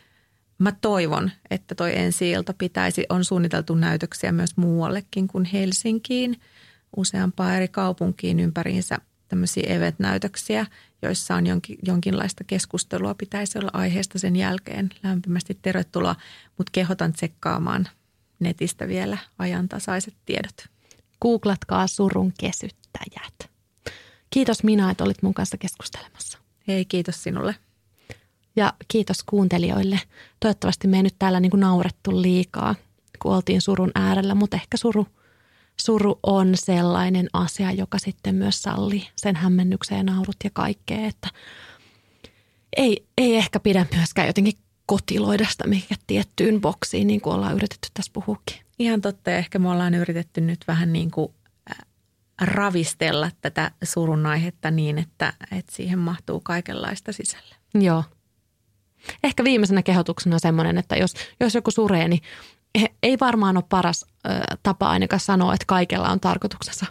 [0.57, 6.41] Mä toivon, että toi ensi ilta pitäisi, on suunniteltu näytöksiä myös muuallekin kuin Helsinkiin,
[6.97, 8.97] useampaa eri kaupunkiin ympäriinsä
[9.29, 10.65] tämmöisiä event-näytöksiä,
[11.01, 13.15] joissa on jonkin, jonkinlaista keskustelua.
[13.15, 14.89] Pitäisi olla aiheesta sen jälkeen.
[15.03, 16.15] Lämpimästi tervetuloa,
[16.57, 17.87] mutta kehotan tsekkaamaan
[18.39, 20.65] netistä vielä ajantasaiset tiedot.
[21.21, 23.49] Googlatkaa surun kesyttäjät.
[24.29, 26.37] Kiitos Minna, että olit mun kanssa keskustelemassa.
[26.67, 27.55] Hei, kiitos sinulle.
[28.55, 29.99] Ja kiitos kuuntelijoille.
[30.39, 32.75] Toivottavasti me ei nyt täällä niin kuin naurettu liikaa,
[33.21, 35.07] kun oltiin surun äärellä, mutta ehkä suru,
[35.79, 41.29] suru on sellainen asia, joka sitten myös sallii sen hämmennykseen naurut ja kaikkea, että
[42.77, 47.89] ei, ei ehkä pidä myöskään jotenkin kotiloida sitä mikä tiettyyn boksiin, niin kuin ollaan yritetty
[47.93, 48.57] tässä puhukin.
[48.79, 51.33] Ihan totta, ehkä me ollaan yritetty nyt vähän niin kuin
[52.41, 57.55] ravistella tätä surun aihetta niin, että, että siihen mahtuu kaikenlaista sisälle.
[57.73, 58.03] Joo.
[59.23, 62.21] Ehkä viimeisenä kehotuksena semmoinen, että jos, jos joku suree, niin
[63.03, 64.29] ei varmaan ole paras ö,
[64.63, 66.85] tapa ainakaan sanoa, että kaikella on tarkoituksensa.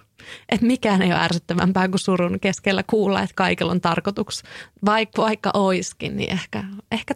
[0.48, 4.42] Että mikään ei ole ärsyttävämpää kuin surun keskellä kuulla, että kaikella on tarkoitus.
[4.84, 7.14] Vaikka, vaikka oiskin, niin ehkä, ehkä,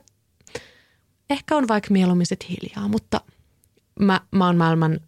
[1.30, 3.20] ehkä on vaikka mieluummin hiljaa, mutta
[4.00, 5.00] mä, mä oon maailman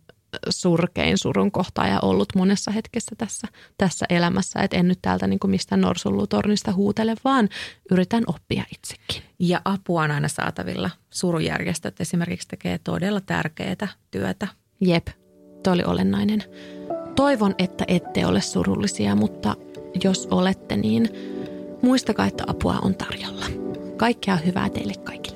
[0.49, 4.61] surkein surun kohtaaja ollut monessa hetkessä tässä, tässä elämässä.
[4.61, 7.49] Että en nyt täältä niin mistään norsullutornista huutele, vaan
[7.91, 9.23] yritän oppia itsekin.
[9.39, 10.91] Ja apua on aina saatavilla.
[11.11, 14.49] Surujärjestöt esimerkiksi tekee todella tärkeää työtä.
[14.81, 15.07] Jep,
[15.63, 16.45] toi oli olennainen.
[17.17, 19.57] Toivon, että ette ole surullisia, mutta
[20.05, 21.09] jos olette, niin
[21.83, 23.47] muistakaa, että apua on tarjolla.
[23.97, 25.34] Kaikkea hyvää teille kaikille.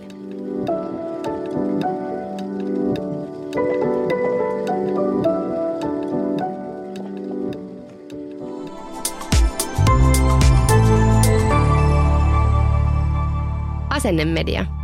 [13.98, 14.77] Asennemedia.